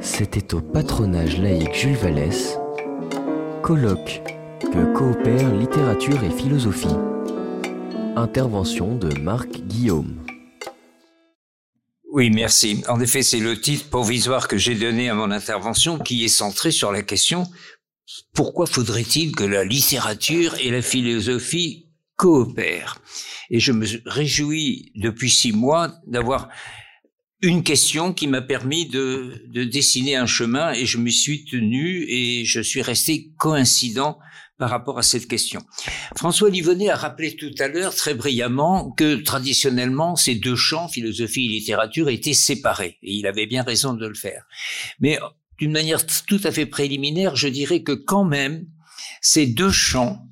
C'était 0.00 0.54
au 0.54 0.60
patronage 0.60 1.38
laïque 1.38 1.74
Jules 1.74 1.96
Vallès, 1.96 2.58
colloque 3.62 4.22
que 4.60 4.94
coopèrent 4.94 5.54
littérature 5.54 6.22
et 6.22 6.30
philosophie. 6.30 6.96
Intervention 8.16 8.96
de 8.96 9.18
Marc 9.18 9.50
Guillaume. 9.50 10.16
Oui, 12.12 12.30
merci. 12.30 12.82
En 12.88 13.00
effet, 13.00 13.22
c'est 13.22 13.38
le 13.38 13.60
titre 13.60 13.88
provisoire 13.88 14.48
que 14.48 14.58
j'ai 14.58 14.74
donné 14.74 15.08
à 15.08 15.14
mon 15.14 15.30
intervention 15.30 15.98
qui 15.98 16.24
est 16.24 16.28
centré 16.28 16.70
sur 16.70 16.92
la 16.92 17.02
question 17.02 17.46
pourquoi 18.34 18.66
faudrait-il 18.66 19.34
que 19.34 19.44
la 19.44 19.64
littérature 19.64 20.54
et 20.60 20.70
la 20.70 20.82
philosophie 20.82 21.86
coopèrent? 22.16 23.00
Et 23.50 23.60
je 23.60 23.72
me 23.72 23.86
réjouis 24.06 24.92
depuis 24.94 25.30
six 25.30 25.52
mois 25.52 25.92
d'avoir 26.06 26.48
une 27.42 27.62
question 27.62 28.12
qui 28.12 28.26
m'a 28.26 28.42
permis 28.42 28.86
de, 28.86 29.42
de, 29.48 29.64
dessiner 29.64 30.16
un 30.16 30.26
chemin 30.26 30.72
et 30.72 30.84
je 30.84 30.98
me 30.98 31.10
suis 31.10 31.44
tenu 31.44 32.04
et 32.08 32.44
je 32.44 32.60
suis 32.60 32.82
resté 32.82 33.30
coïncident 33.38 34.18
par 34.58 34.68
rapport 34.68 34.98
à 34.98 35.02
cette 35.02 35.26
question. 35.26 35.62
François 36.16 36.50
Livonnet 36.50 36.90
a 36.90 36.96
rappelé 36.96 37.34
tout 37.34 37.54
à 37.58 37.68
l'heure 37.68 37.94
très 37.94 38.12
brillamment 38.12 38.90
que 38.90 39.14
traditionnellement 39.14 40.16
ces 40.16 40.34
deux 40.34 40.56
champs, 40.56 40.86
philosophie 40.86 41.46
et 41.46 41.48
littérature, 41.48 42.10
étaient 42.10 42.34
séparés 42.34 42.98
et 43.02 43.14
il 43.14 43.26
avait 43.26 43.46
bien 43.46 43.62
raison 43.62 43.94
de 43.94 44.06
le 44.06 44.14
faire. 44.14 44.44
Mais 45.00 45.18
d'une 45.56 45.72
manière 45.72 46.04
tout 46.26 46.40
à 46.44 46.52
fait 46.52 46.66
préliminaire, 46.66 47.36
je 47.36 47.48
dirais 47.48 47.82
que 47.82 47.92
quand 47.92 48.24
même 48.24 48.66
ces 49.22 49.46
deux 49.46 49.70
champs 49.70 50.26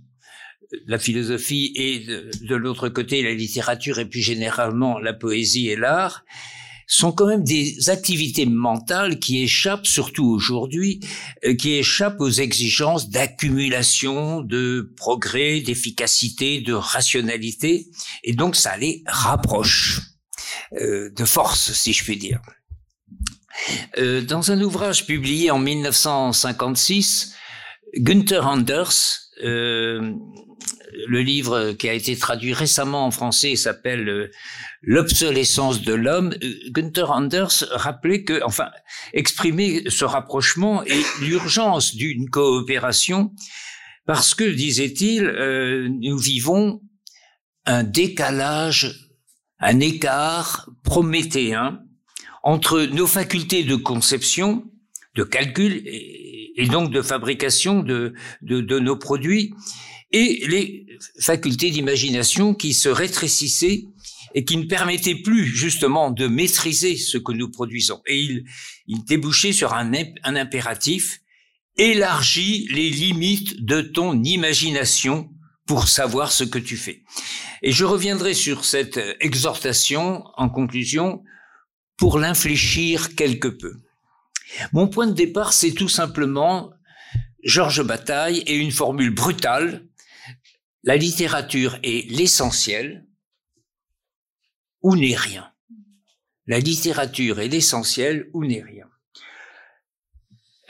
la 0.86 0.98
philosophie 0.98 1.72
et 1.74 2.00
de, 2.00 2.30
de 2.42 2.54
l'autre 2.54 2.90
côté 2.90 3.22
la 3.22 3.32
littérature 3.32 3.98
et 3.98 4.04
plus 4.04 4.20
généralement 4.20 4.98
la 4.98 5.14
poésie 5.14 5.68
et 5.68 5.76
l'art, 5.76 6.26
sont 6.88 7.12
quand 7.12 7.26
même 7.26 7.44
des 7.44 7.90
activités 7.90 8.46
mentales 8.46 9.20
qui 9.20 9.42
échappent, 9.42 9.86
surtout 9.86 10.26
aujourd'hui, 10.26 11.00
euh, 11.44 11.54
qui 11.54 11.74
échappent 11.74 12.20
aux 12.20 12.30
exigences 12.30 13.10
d'accumulation, 13.10 14.40
de 14.40 14.92
progrès, 14.96 15.60
d'efficacité, 15.60 16.60
de 16.60 16.72
rationalité, 16.72 17.88
et 18.24 18.32
donc 18.32 18.56
ça 18.56 18.76
les 18.76 19.04
rapproche 19.06 20.00
euh, 20.72 21.10
de 21.10 21.24
force, 21.24 21.72
si 21.72 21.92
je 21.92 22.02
puis 22.02 22.16
dire. 22.16 22.40
Euh, 23.98 24.22
dans 24.22 24.50
un 24.50 24.60
ouvrage 24.60 25.06
publié 25.06 25.50
en 25.50 25.58
1956, 25.58 27.34
Günther 27.96 28.46
Anders, 28.46 28.92
euh, 29.42 30.14
le 31.06 31.20
livre 31.20 31.72
qui 31.72 31.88
a 31.88 31.92
été 31.92 32.16
traduit 32.16 32.52
récemment 32.52 33.06
en 33.06 33.10
français 33.10 33.56
s'appelle 33.56 34.08
euh, 34.08 34.30
L'obsolescence 34.82 35.82
de 35.82 35.92
l'homme. 35.92 36.34
Euh, 36.42 36.54
Günther 36.70 37.10
Anders 37.10 37.64
rappelait 37.70 38.24
que, 38.24 38.42
enfin, 38.44 38.70
exprimer 39.12 39.84
ce 39.88 40.04
rapprochement 40.04 40.84
et 40.84 41.02
l'urgence 41.20 41.94
d'une 41.94 42.28
coopération 42.30 43.32
parce 44.06 44.34
que, 44.34 44.44
disait-il, 44.44 45.26
euh, 45.26 45.88
nous 45.88 46.18
vivons 46.18 46.80
un 47.66 47.82
décalage, 47.82 49.10
un 49.58 49.80
écart 49.80 50.70
prométhéen 50.84 51.80
entre 52.42 52.80
nos 52.82 53.06
facultés 53.06 53.64
de 53.64 53.76
conception, 53.76 54.64
de 55.14 55.24
calcul 55.24 55.82
et, 55.84 56.66
donc 56.70 56.90
de 56.90 57.02
fabrication 57.02 57.82
de 57.82 58.14
nos 58.42 58.96
produits 58.96 59.54
et 60.12 60.46
les 60.48 60.86
facultés 61.20 61.70
d'imagination 61.70 62.54
qui 62.54 62.72
se 62.72 62.88
rétrécissaient 62.88 63.84
et 64.34 64.44
qui 64.44 64.56
ne 64.56 64.64
permettaient 64.64 65.22
plus 65.22 65.46
justement 65.46 66.10
de 66.10 66.26
maîtriser 66.26 66.96
ce 66.96 67.18
que 67.18 67.32
nous 67.32 67.50
produisons. 67.50 68.00
Et 68.06 68.20
il, 68.20 69.04
débouchait 69.04 69.52
sur 69.52 69.74
un, 69.74 69.92
un 70.24 70.36
impératif, 70.36 71.20
élargis 71.76 72.68
les 72.70 72.90
limites 72.90 73.64
de 73.64 73.80
ton 73.80 74.22
imagination 74.22 75.30
pour 75.66 75.88
savoir 75.88 76.32
ce 76.32 76.44
que 76.44 76.58
tu 76.58 76.76
fais. 76.76 77.04
Et 77.62 77.72
je 77.72 77.84
reviendrai 77.84 78.34
sur 78.34 78.64
cette 78.64 79.00
exhortation 79.20 80.24
en 80.36 80.48
conclusion 80.48 81.22
pour 81.96 82.18
l'infléchir 82.18 83.14
quelque 83.14 83.48
peu. 83.48 83.74
Mon 84.72 84.88
point 84.88 85.06
de 85.06 85.12
départ, 85.12 85.52
c'est 85.52 85.72
tout 85.72 85.88
simplement 85.88 86.70
Georges 87.44 87.82
Bataille 87.82 88.42
et 88.46 88.56
une 88.56 88.72
formule 88.72 89.10
brutale 89.10 89.87
la 90.84 90.96
littérature 90.96 91.78
est 91.82 92.10
l'essentiel 92.10 93.06
ou 94.82 94.96
n'est 94.96 95.16
rien. 95.16 95.50
La 96.46 96.60
littérature 96.60 97.40
est 97.40 97.48
l'essentiel 97.48 98.30
ou 98.32 98.44
n'est 98.44 98.62
rien. 98.62 98.86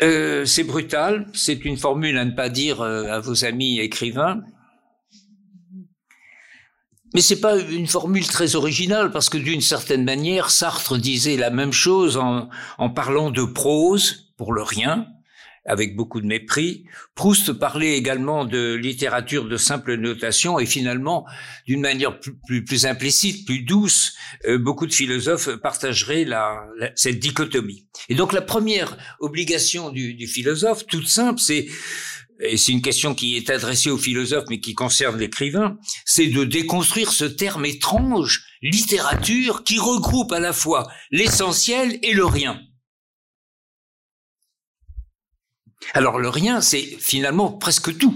Euh, 0.02 0.44
c'est 0.44 0.64
brutal, 0.64 1.28
c'est 1.34 1.64
une 1.64 1.76
formule 1.76 2.19
à 2.19 2.24
ne 2.24 2.30
pas 2.30 2.48
dire 2.48 2.80
euh, 2.80 3.04
à 3.06 3.20
vos 3.20 3.44
amis 3.44 3.80
écrivains, 3.80 4.42
mais 7.14 7.20
c'est 7.20 7.40
pas 7.40 7.58
une 7.58 7.86
formule 7.86 8.26
très 8.26 8.54
originale 8.54 9.10
parce 9.10 9.28
que 9.28 9.38
d'une 9.38 9.60
certaine 9.60 10.04
manière, 10.04 10.50
Sartre 10.50 10.98
disait 10.98 11.36
la 11.36 11.50
même 11.50 11.72
chose 11.72 12.16
en, 12.16 12.48
en 12.76 12.90
parlant 12.90 13.30
de 13.30 13.44
prose 13.44 14.32
pour 14.36 14.52
le 14.52 14.62
rien, 14.62 15.08
avec 15.68 15.94
beaucoup 15.94 16.20
de 16.20 16.26
mépris. 16.26 16.84
Proust 17.14 17.52
parlait 17.52 17.96
également 17.96 18.44
de 18.44 18.74
littérature 18.74 19.46
de 19.46 19.56
simple 19.56 19.96
notation 19.96 20.58
et 20.58 20.66
finalement, 20.66 21.26
d'une 21.66 21.82
manière 21.82 22.18
plus, 22.18 22.86
implicite, 22.86 23.46
plus 23.46 23.62
douce, 23.62 24.14
euh, 24.46 24.58
beaucoup 24.58 24.86
de 24.86 24.94
philosophes 24.94 25.50
partageraient 25.56 26.24
la, 26.24 26.66
cette 26.96 27.20
dichotomie. 27.20 27.86
Et 28.08 28.14
donc 28.14 28.32
la 28.32 28.42
première 28.42 28.96
obligation 29.20 29.90
du, 29.90 30.14
du 30.14 30.26
philosophe, 30.26 30.86
toute 30.86 31.06
simple, 31.06 31.38
c'est 31.38 31.66
et 32.40 32.56
c'est 32.56 32.72
une 32.72 32.82
question 32.82 33.14
qui 33.14 33.36
est 33.36 33.50
adressée 33.50 33.90
aux 33.90 33.98
philosophes 33.98 34.44
mais 34.48 34.60
qui 34.60 34.74
concerne 34.74 35.18
l'écrivain, 35.18 35.76
c'est 36.04 36.28
de 36.28 36.44
déconstruire 36.44 37.12
ce 37.12 37.24
terme 37.24 37.66
étrange, 37.66 38.44
littérature, 38.62 39.64
qui 39.64 39.78
regroupe 39.78 40.32
à 40.32 40.38
la 40.38 40.52
fois 40.52 40.88
l'essentiel 41.10 41.98
et 42.02 42.12
le 42.12 42.24
rien. 42.24 42.60
Alors 45.94 46.18
le 46.18 46.28
rien, 46.28 46.60
c'est 46.60 46.82
finalement 46.82 47.52
presque 47.52 47.96
tout. 47.96 48.14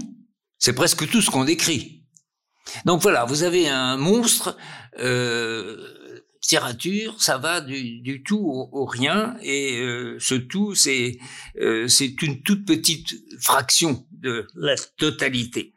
C'est 0.59 0.73
presque 0.73 1.09
tout 1.09 1.21
ce 1.21 1.29
qu'on 1.29 1.45
décrit. 1.45 2.03
Donc 2.85 3.01
voilà, 3.01 3.25
vous 3.25 3.43
avez 3.43 3.67
un 3.67 3.97
monstre, 3.97 4.57
euh, 4.99 5.77
ça 7.17 7.37
va 7.37 7.61
du, 7.61 8.23
tout 8.23 8.39
au, 8.39 8.69
au, 8.71 8.85
rien, 8.85 9.35
et 9.41 9.79
euh, 9.79 10.17
ce 10.19 10.35
tout, 10.35 10.75
c'est 10.75 11.17
euh, 11.59 11.87
c'est 11.87 12.21
une 12.21 12.41
toute 12.41 12.65
petite 12.65 13.15
fraction 13.41 14.05
de 14.11 14.47
la 14.55 14.75
totalité. 14.97 15.73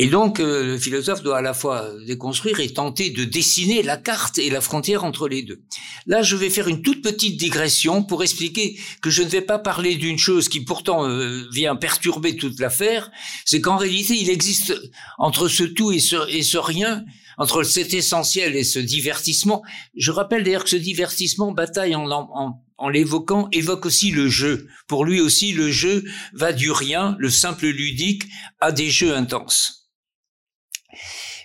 Et 0.00 0.06
donc, 0.06 0.38
euh, 0.38 0.64
le 0.64 0.78
philosophe 0.78 1.24
doit 1.24 1.38
à 1.38 1.42
la 1.42 1.54
fois 1.54 1.90
déconstruire 2.06 2.60
et 2.60 2.68
tenter 2.68 3.10
de 3.10 3.24
dessiner 3.24 3.82
la 3.82 3.96
carte 3.96 4.38
et 4.38 4.48
la 4.48 4.60
frontière 4.60 5.02
entre 5.02 5.26
les 5.26 5.42
deux. 5.42 5.60
Là, 6.06 6.22
je 6.22 6.36
vais 6.36 6.50
faire 6.50 6.68
une 6.68 6.82
toute 6.82 7.02
petite 7.02 7.36
digression 7.36 8.04
pour 8.04 8.22
expliquer 8.22 8.78
que 9.02 9.10
je 9.10 9.22
ne 9.24 9.28
vais 9.28 9.40
pas 9.40 9.58
parler 9.58 9.96
d'une 9.96 10.18
chose 10.18 10.48
qui 10.48 10.60
pourtant 10.60 11.08
euh, 11.08 11.42
vient 11.52 11.74
perturber 11.74 12.36
toute 12.36 12.60
l'affaire, 12.60 13.10
c'est 13.44 13.60
qu'en 13.60 13.76
réalité, 13.76 14.14
il 14.14 14.30
existe 14.30 14.72
entre 15.18 15.48
ce 15.48 15.64
tout 15.64 15.90
et 15.90 15.98
ce, 15.98 16.28
et 16.30 16.44
ce 16.44 16.58
rien, 16.58 17.04
entre 17.36 17.62
cet 17.62 17.94
essentiel 17.94 18.54
et 18.54 18.64
ce 18.64 18.78
divertissement. 18.78 19.62
Je 19.96 20.10
rappelle 20.10 20.44
d'ailleurs 20.44 20.64
que 20.64 20.70
ce 20.70 20.76
divertissement, 20.76 21.52
bataille 21.52 21.96
en, 21.96 22.88
l'évoquant, 22.88 23.48
évoque 23.50 23.86
aussi 23.86 24.10
le 24.10 24.28
jeu. 24.28 24.68
Pour 24.86 25.04
lui 25.04 25.20
aussi, 25.20 25.52
le 25.52 25.70
jeu 25.70 26.04
va 26.34 26.52
du 26.52 26.70
rien, 26.70 27.16
le 27.18 27.30
simple 27.30 27.66
ludique, 27.66 28.24
à 28.60 28.72
des 28.72 28.90
jeux 28.90 29.14
intenses. 29.16 29.87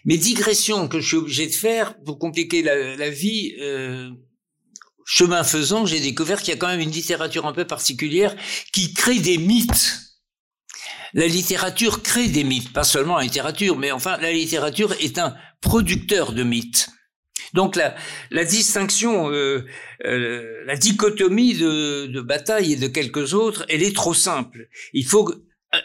Mes 0.06 0.18
digressions 0.18 0.88
que 0.88 1.00
je 1.00 1.08
suis 1.08 1.18
obligé 1.18 1.48
de 1.48 1.54
faire 1.54 1.98
pour 2.04 2.20
compliquer 2.20 2.62
la, 2.62 3.10
vie, 3.10 3.56
euh, 3.62 4.10
chemin 5.06 5.44
faisant, 5.44 5.86
j'ai 5.86 6.02
découvert 6.02 6.42
qu'il 6.42 6.54
y 6.54 6.58
a 6.58 6.60
quand 6.60 6.68
même 6.68 6.82
une 6.82 6.92
littérature 6.92 7.46
un 7.46 7.54
peu 7.54 7.66
particulière 7.66 8.36
qui 8.74 8.94
crée 8.94 9.20
des 9.20 9.38
mythes. 9.38 10.00
La 11.14 11.28
littérature 11.28 12.02
crée 12.02 12.28
des 12.28 12.44
mythes, 12.44 12.74
pas 12.74 12.84
seulement 12.84 13.18
la 13.18 13.24
littérature, 13.24 13.78
mais 13.78 13.92
enfin 13.92 14.18
la 14.18 14.32
littérature 14.32 14.94
est 15.00 15.20
un 15.20 15.36
producteur 15.62 16.34
de 16.34 16.44
mythes. 16.44 16.90
Donc 17.54 17.76
la, 17.76 17.96
la 18.32 18.44
distinction, 18.44 19.30
euh, 19.32 19.64
euh, 20.06 20.64
la 20.66 20.76
dichotomie 20.76 21.54
de, 21.54 22.08
de 22.08 22.22
bataille 22.22 22.74
et 22.74 22.76
de 22.78 22.88
quelques 22.88 23.36
autres, 23.36 23.64
elle 23.70 23.84
est 23.84 23.96
trop 23.96 24.16
simple. 24.16 24.68
Il 24.92 25.06
faut, 25.06 25.32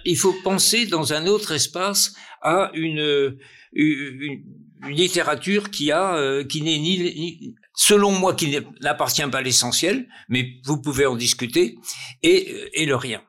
il 0.05 0.17
faut 0.17 0.35
penser 0.43 0.87
dans 0.87 1.13
un 1.13 1.27
autre 1.27 1.53
espace 1.53 2.15
à 2.41 2.71
une, 2.75 3.37
une, 3.73 4.45
littérature 4.89 5.71
qui 5.71 5.91
a, 5.91 6.15
euh, 6.15 6.45
qui 6.45 6.63
n'est 6.63 6.79
ni, 6.79 7.57
selon 7.75 8.13
moi, 8.13 8.35
qui 8.35 8.57
n'appartient 8.81 9.27
pas 9.27 9.39
à 9.39 9.43
l'essentiel, 9.43 10.09
mais 10.29 10.61
vous 10.65 10.81
pouvez 10.81 11.05
en 11.05 11.17
discuter, 11.17 11.77
et, 12.23 12.55
et 12.75 12.87
le 12.87 12.95
rien. 12.95 13.23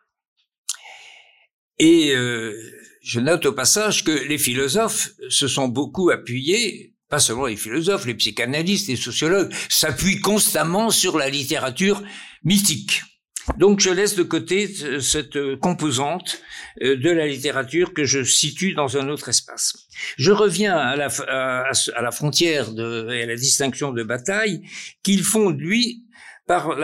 Et 1.80 2.12
euh, 2.12 2.54
je 3.02 3.20
note 3.20 3.48
au 3.48 3.54
passage 3.54 4.04
que 4.04 4.12
les 4.12 4.38
philosophes 4.38 5.12
se 5.30 5.48
sont 5.48 5.68
beaucoup 5.68 6.12
appuyés 6.12 6.94
pas 7.10 7.20
seulement 7.20 7.48
les 7.48 7.58
philosophes, 7.58 8.06
les 8.06 8.14
psychanalystes, 8.14 8.88
les 8.88 8.96
sociologues, 8.96 9.52
s'appuient 9.68 10.22
constamment 10.22 10.92
sur 10.92 11.18
la 11.18 11.30
littérature 11.30 12.04
mythique. 12.44 13.02
Donc 13.58 13.80
je 13.80 13.90
laisse 13.90 14.16
de 14.16 14.24
côté 14.24 14.68
cette 15.02 15.56
composante 15.58 16.42
euh, 16.82 16.96
de 16.96 17.10
la 17.10 17.28
littérature 17.28 17.94
que 17.94 18.04
je 18.04 18.24
situe 18.24 18.74
dans 18.74 18.98
un 18.98 19.10
autre 19.10 19.30
espace. 19.30 19.88
Je 20.18 20.32
reviens 20.32 20.78
à 20.78 20.96
la, 20.96 22.12
frontière 22.12 22.70
et 22.70 23.24
à 23.24 23.26
la 23.26 23.36
distinction 23.36 23.92
de 23.92 24.04
bataille 24.04 24.62
qu'il 25.04 25.24
fonde, 25.24 25.60
lui, 25.60 26.04
par 26.48 26.76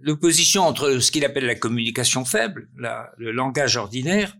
l'opposition 0.00 0.62
entre 0.62 0.98
ce 0.98 1.10
qu'il 1.10 1.24
appelle 1.24 1.44
la 1.44 1.54
communication 1.54 2.24
faible, 2.24 2.68
le 3.18 3.32
langage 3.32 3.76
ordinaire, 3.76 4.34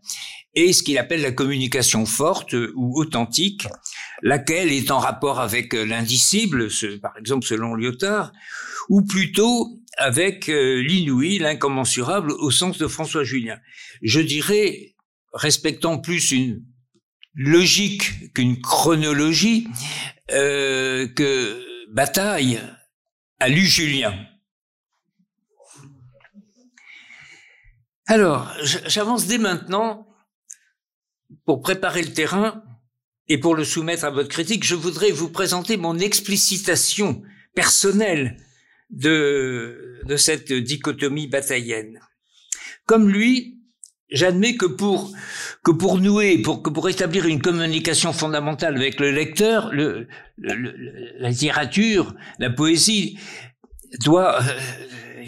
et 0.54 0.72
ce 0.72 0.82
qu'il 0.82 0.98
appelle 0.98 1.22
la 1.22 1.32
communication 1.32 2.06
forte 2.06 2.54
ou 2.74 2.98
authentique, 2.98 3.66
laquelle 4.22 4.72
est 4.72 4.90
en 4.90 4.98
rapport 4.98 5.40
avec 5.40 5.72
l'indicible, 5.74 6.68
par 7.00 7.16
exemple 7.16 7.46
selon 7.46 7.74
Lyotard, 7.74 8.32
ou 8.88 9.02
plutôt 9.02 9.78
avec 9.98 10.48
euh, 10.48 10.80
l'inouï, 10.80 11.38
l'incommensurable 11.38 12.32
au 12.32 12.50
sens 12.50 12.78
de 12.78 12.86
François 12.86 13.24
Julien. 13.24 13.58
Je 14.02 14.20
dirais, 14.20 14.94
respectant 15.32 15.98
plus 15.98 16.30
une 16.30 16.64
logique 17.34 18.32
qu'une 18.34 18.60
chronologie, 18.60 19.68
euh, 20.30 21.06
que 21.08 21.64
Bataille 21.92 22.60
a 23.40 23.48
lu 23.48 23.66
Julien. 23.66 24.14
Alors, 28.06 28.50
j'avance 28.62 29.26
dès 29.26 29.38
maintenant 29.38 30.07
pour 31.48 31.62
préparer 31.62 32.02
le 32.02 32.12
terrain 32.12 32.62
et 33.26 33.38
pour 33.38 33.54
le 33.54 33.64
soumettre 33.64 34.04
à 34.04 34.10
votre 34.10 34.28
critique. 34.28 34.66
Je 34.66 34.74
voudrais 34.74 35.12
vous 35.12 35.30
présenter 35.30 35.78
mon 35.78 35.98
explicitation 35.98 37.22
personnelle 37.54 38.36
de, 38.90 40.04
cette 40.18 40.52
dichotomie 40.52 41.26
bataillenne. 41.26 42.00
Comme 42.84 43.08
lui, 43.08 43.62
j'admets 44.10 44.58
que 44.58 44.66
pour 44.66 45.10
nouer, 45.98 46.42
pour 46.42 46.62
que 46.62 46.90
établir 46.90 47.24
une 47.24 47.40
communication 47.40 48.12
fondamentale 48.12 48.76
avec 48.76 49.00
le 49.00 49.10
lecteur, 49.10 49.72
le, 49.72 50.06
la 50.36 51.30
littérature, 51.30 52.14
la 52.38 52.50
poésie 52.50 53.18
doit 54.04 54.42
euh, 54.42 54.60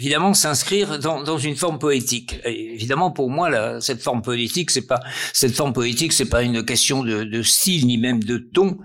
évidemment 0.01 0.33
s'inscrire 0.33 0.97
dans, 0.97 1.37
une 1.37 1.55
forme 1.55 1.77
poétique. 1.77 2.39
évidemment, 2.43 3.11
pour 3.11 3.29
moi, 3.29 3.79
cette 3.81 4.01
forme 4.01 4.23
poétique, 4.23 4.71
c'est 4.71 4.87
pas 4.87 4.99
cette 5.31 5.55
forme 5.55 5.73
poétique, 5.73 6.11
c'est 6.11 6.25
pas 6.29 6.41
une 6.41 6.65
question 6.65 7.03
de, 7.03 7.23
de 7.23 7.43
style 7.43 7.85
ni 7.85 7.99
même 7.99 8.23
de 8.23 8.37
ton. 8.37 8.79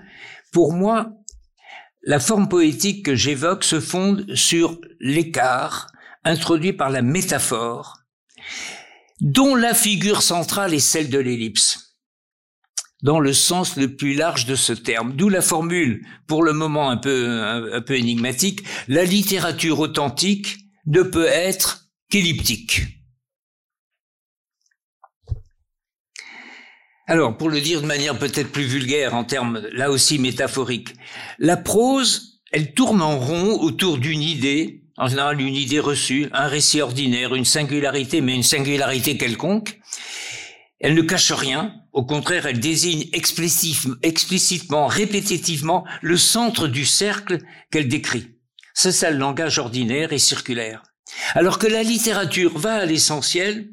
Pour 0.52 0.74
moi, 0.74 1.12
la 2.02 2.20
forme 2.20 2.48
poétique 2.48 3.06
que 3.06 3.14
j'évoque 3.14 3.64
se 3.64 3.80
fonde 3.80 4.26
sur 4.34 4.78
l'écart 5.00 5.86
introduit 6.22 6.74
par 6.74 6.90
la 6.90 7.00
métaphore, 7.00 7.96
dont 9.22 9.54
la 9.54 9.72
figure 9.72 10.20
centrale 10.20 10.74
est 10.74 10.80
celle 10.80 11.08
de 11.08 11.18
l'ellipse, 11.18 11.96
dans 13.02 13.20
le 13.20 13.32
sens 13.32 13.76
le 13.76 13.96
plus 13.96 14.12
large 14.12 14.44
de 14.44 14.54
ce 14.54 14.74
terme, 14.74 15.14
d'où 15.16 15.30
la 15.30 15.40
formule, 15.40 16.04
pour 16.26 16.42
le 16.42 16.52
moment 16.52 16.90
un 16.90 16.98
peu, 16.98 17.40
un, 17.72 17.80
peu 17.80 17.96
énigmatique, 17.96 18.64
la 18.86 19.04
littérature 19.04 19.80
authentique 19.80 20.65
ne 20.86 21.02
peut 21.02 21.26
être 21.26 21.88
qu'elliptique. 22.10 22.82
Alors, 27.08 27.36
pour 27.36 27.50
le 27.50 27.60
dire 27.60 27.82
de 27.82 27.86
manière 27.86 28.18
peut-être 28.18 28.50
plus 28.50 28.64
vulgaire 28.64 29.14
en 29.14 29.22
termes 29.24 29.62
là 29.72 29.90
aussi 29.90 30.18
métaphoriques, 30.18 30.94
la 31.38 31.56
prose, 31.56 32.40
elle 32.50 32.74
tourne 32.74 33.00
en 33.00 33.18
rond 33.18 33.60
autour 33.60 33.98
d'une 33.98 34.22
idée, 34.22 34.82
en 34.96 35.06
général 35.06 35.40
une 35.40 35.54
idée 35.54 35.78
reçue, 35.78 36.28
un 36.32 36.48
récit 36.48 36.80
ordinaire, 36.80 37.34
une 37.34 37.44
singularité, 37.44 38.20
mais 38.20 38.34
une 38.34 38.42
singularité 38.42 39.16
quelconque. 39.16 39.78
Elle 40.80 40.94
ne 40.94 41.02
cache 41.02 41.32
rien, 41.32 41.74
au 41.92 42.04
contraire, 42.04 42.46
elle 42.46 42.60
désigne 42.60 43.04
explicitement, 43.12 44.86
répétitivement 44.86 45.84
le 46.02 46.16
centre 46.16 46.66
du 46.66 46.84
cercle 46.84 47.38
qu'elle 47.70 47.88
décrit. 47.88 48.35
C'est 48.78 48.92
ça 48.92 49.10
le 49.10 49.16
langage 49.16 49.58
ordinaire 49.58 50.12
et 50.12 50.18
circulaire. 50.18 50.82
Alors 51.32 51.58
que 51.58 51.66
la 51.66 51.82
littérature 51.82 52.58
va 52.58 52.74
à 52.74 52.84
l'essentiel, 52.84 53.70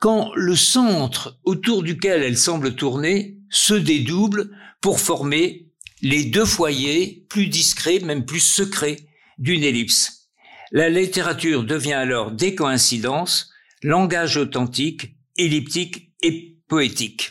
quand 0.00 0.32
le 0.34 0.56
centre 0.56 1.38
autour 1.44 1.84
duquel 1.84 2.24
elle 2.24 2.36
semble 2.36 2.74
tourner 2.74 3.38
se 3.50 3.74
dédouble 3.74 4.50
pour 4.80 4.98
former 4.98 5.68
les 6.00 6.24
deux 6.24 6.44
foyers 6.44 7.24
plus 7.28 7.46
discrets, 7.46 8.00
même 8.00 8.26
plus 8.26 8.40
secrets 8.40 8.96
d'une 9.38 9.62
ellipse. 9.62 10.28
La 10.72 10.90
littérature 10.90 11.62
devient 11.62 11.92
alors 11.92 12.32
des 12.32 12.56
coïncidences, 12.56 13.52
langage 13.84 14.36
authentique, 14.36 15.14
elliptique 15.36 16.10
et 16.20 16.58
poétique. 16.66 17.30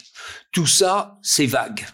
Tout 0.53 0.67
ça, 0.67 1.19
c'est 1.21 1.45
vague. 1.45 1.85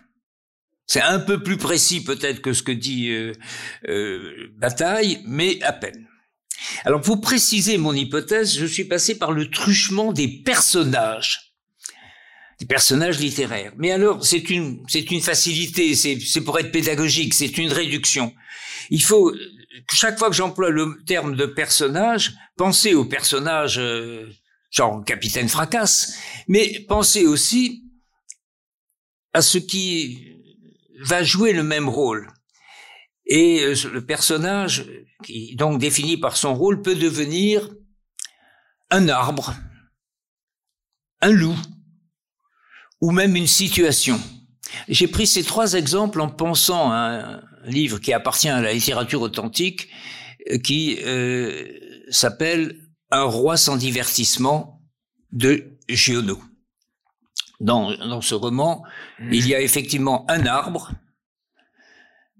C'est 0.87 1.01
un 1.01 1.19
peu 1.19 1.43
plus 1.43 1.57
précis 1.57 2.01
peut-être 2.03 2.41
que 2.41 2.53
ce 2.53 2.63
que 2.63 2.71
dit 2.71 3.09
euh, 3.09 3.33
euh, 3.89 4.47
Bataille, 4.57 5.21
mais 5.25 5.61
à 5.61 5.73
peine. 5.73 6.07
Alors 6.85 7.01
pour 7.01 7.19
préciser 7.19 7.77
mon 7.77 7.93
hypothèse, 7.93 8.57
je 8.57 8.65
suis 8.65 8.85
passé 8.85 9.17
par 9.17 9.33
le 9.33 9.49
truchement 9.49 10.13
des 10.13 10.27
personnages, 10.27 11.53
des 12.59 12.65
personnages 12.65 13.19
littéraires. 13.19 13.73
Mais 13.77 13.91
alors 13.91 14.25
c'est 14.25 14.49
une 14.49 14.81
c'est 14.87 15.11
une 15.11 15.21
facilité, 15.21 15.93
c'est 15.93 16.41
pour 16.41 16.57
être 16.57 16.71
pédagogique, 16.71 17.33
c'est 17.33 17.57
une 17.57 17.71
réduction. 17.71 18.33
Il 18.89 19.03
faut 19.03 19.33
chaque 19.91 20.17
fois 20.17 20.29
que 20.29 20.35
j'emploie 20.35 20.69
le 20.69 20.97
terme 21.05 21.35
de 21.35 21.45
personnage, 21.45 22.33
penser 22.55 22.93
au 22.95 23.05
personnage 23.05 23.77
euh, 23.77 24.27
genre 24.71 25.03
capitaine 25.03 25.49
fracasse, 25.49 26.17
mais 26.47 26.85
penser 26.87 27.25
aussi 27.25 27.83
à 29.33 29.41
ce 29.41 29.57
qui 29.57 30.36
va 31.05 31.23
jouer 31.23 31.53
le 31.53 31.63
même 31.63 31.89
rôle. 31.89 32.31
Et 33.25 33.61
euh, 33.61 33.75
le 33.91 34.05
personnage, 34.05 34.85
qui 35.23 35.55
donc 35.55 35.79
défini 35.79 36.17
par 36.17 36.37
son 36.37 36.55
rôle, 36.55 36.81
peut 36.81 36.95
devenir 36.95 37.69
un 38.89 39.09
arbre, 39.09 39.53
un 41.21 41.31
loup, 41.31 41.57
ou 43.01 43.11
même 43.11 43.35
une 43.35 43.47
situation. 43.47 44.19
J'ai 44.87 45.07
pris 45.07 45.27
ces 45.27 45.43
trois 45.43 45.73
exemples 45.73 46.21
en 46.21 46.29
pensant 46.29 46.91
à 46.91 47.41
un 47.65 47.69
livre 47.69 47.99
qui 47.99 48.13
appartient 48.13 48.49
à 48.49 48.61
la 48.61 48.73
littérature 48.73 49.21
authentique, 49.21 49.89
euh, 50.49 50.57
qui 50.57 50.97
euh, 51.03 51.65
s'appelle 52.09 52.79
Un 53.11 53.23
roi 53.23 53.57
sans 53.57 53.77
divertissement 53.77 54.81
de 55.31 55.77
Giono. 55.89 56.41
Dans, 57.59 57.95
dans 57.97 58.21
ce 58.21 58.35
roman, 58.35 58.83
il 59.31 59.47
y 59.47 59.55
a 59.55 59.61
effectivement 59.61 60.29
un 60.29 60.45
arbre, 60.45 60.91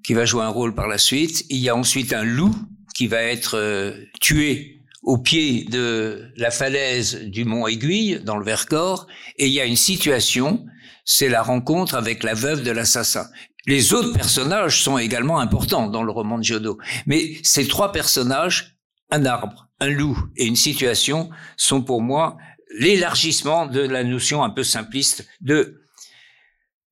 qui 0.08 0.14
va 0.14 0.24
jouer 0.24 0.44
un 0.44 0.50
rôle 0.50 0.74
par 0.74 0.88
la 0.88 0.98
suite. 0.98 1.46
Il 1.50 1.58
y 1.58 1.68
a 1.68 1.76
ensuite 1.76 2.14
un 2.14 2.24
loup 2.24 2.56
qui 2.96 3.08
va 3.08 3.22
être 3.22 3.58
euh, 3.58 4.06
tué 4.22 4.82
au 5.04 5.18
pied 5.18 5.66
de 5.66 6.32
la 6.38 6.50
falaise 6.50 7.24
du 7.26 7.44
mont 7.44 7.68
Aiguille, 7.68 8.22
dans 8.24 8.38
le 8.38 8.46
Vercors, 8.46 9.08
et 9.38 9.48
il 9.48 9.54
y 9.54 9.60
a 9.60 9.66
une 9.66 9.76
situation, 9.76 10.66
c'est 11.04 11.28
la 11.28 11.44
rencontre 11.44 11.96
avec 11.96 12.24
la 12.24 12.34
veuve 12.34 12.64
de 12.64 12.72
l'assassin. 12.72 13.28
Les 13.66 13.94
autres 13.94 14.14
personnages 14.14 14.82
sont 14.82 14.98
également 14.98 15.40
importants 15.40 15.88
dans 15.88 16.04
le 16.04 16.12
roman 16.12 16.38
de 16.38 16.44
Giono, 16.44 16.78
mais 17.06 17.38
ces 17.44 17.68
trois 17.68 17.92
personnages, 17.92 18.78
un 19.12 19.26
arbre, 19.26 19.68
un 19.82 19.90
loup 19.90 20.18
et 20.38 20.46
une 20.46 20.56
situation, 20.56 21.30
sont 21.58 21.82
pour 21.82 22.02
moi 22.02 22.38
l'élargissement 22.72 23.66
de 23.66 23.82
la 23.82 24.04
notion 24.04 24.44
un 24.44 24.50
peu 24.50 24.64
simpliste 24.64 25.28
de 25.42 25.82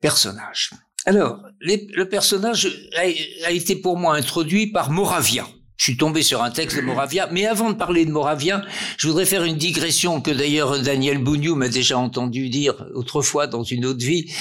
personnage. 0.02 0.72
Alors, 1.06 1.40
le 1.60 2.04
personnage 2.04 2.68
a, 2.98 3.52
été 3.52 3.76
pour 3.76 3.98
moi 3.98 4.16
introduit 4.16 4.68
par 4.68 4.90
Moravia. 4.90 5.48
Je 5.78 5.84
suis 5.84 5.98
tombé 5.98 6.24
sur 6.24 6.42
un 6.42 6.52
texte 6.52 6.78
de 6.78 6.82
Moravia, 6.82 7.28
mais 7.32 7.46
avant 7.46 7.70
de 7.70 7.76
parler 7.76 8.06
de 8.06 8.12
Moravia, 8.12 8.64
je 8.98 9.08
voudrais 9.08 9.26
faire 9.26 9.44
une 9.44 9.58
digression 9.58 10.22
que 10.22 10.32
d'ailleurs 10.32 10.82
Daniel 10.82 11.18
Bougnou 11.18 11.56
m'a 11.56 11.68
déjà 11.68 11.98
entendu 11.98 12.50
dire 12.50 12.88
autrefois 12.96 13.46
dans 13.48 13.64
une 13.64 13.86
autre 13.86 14.04
vie. 14.04 14.32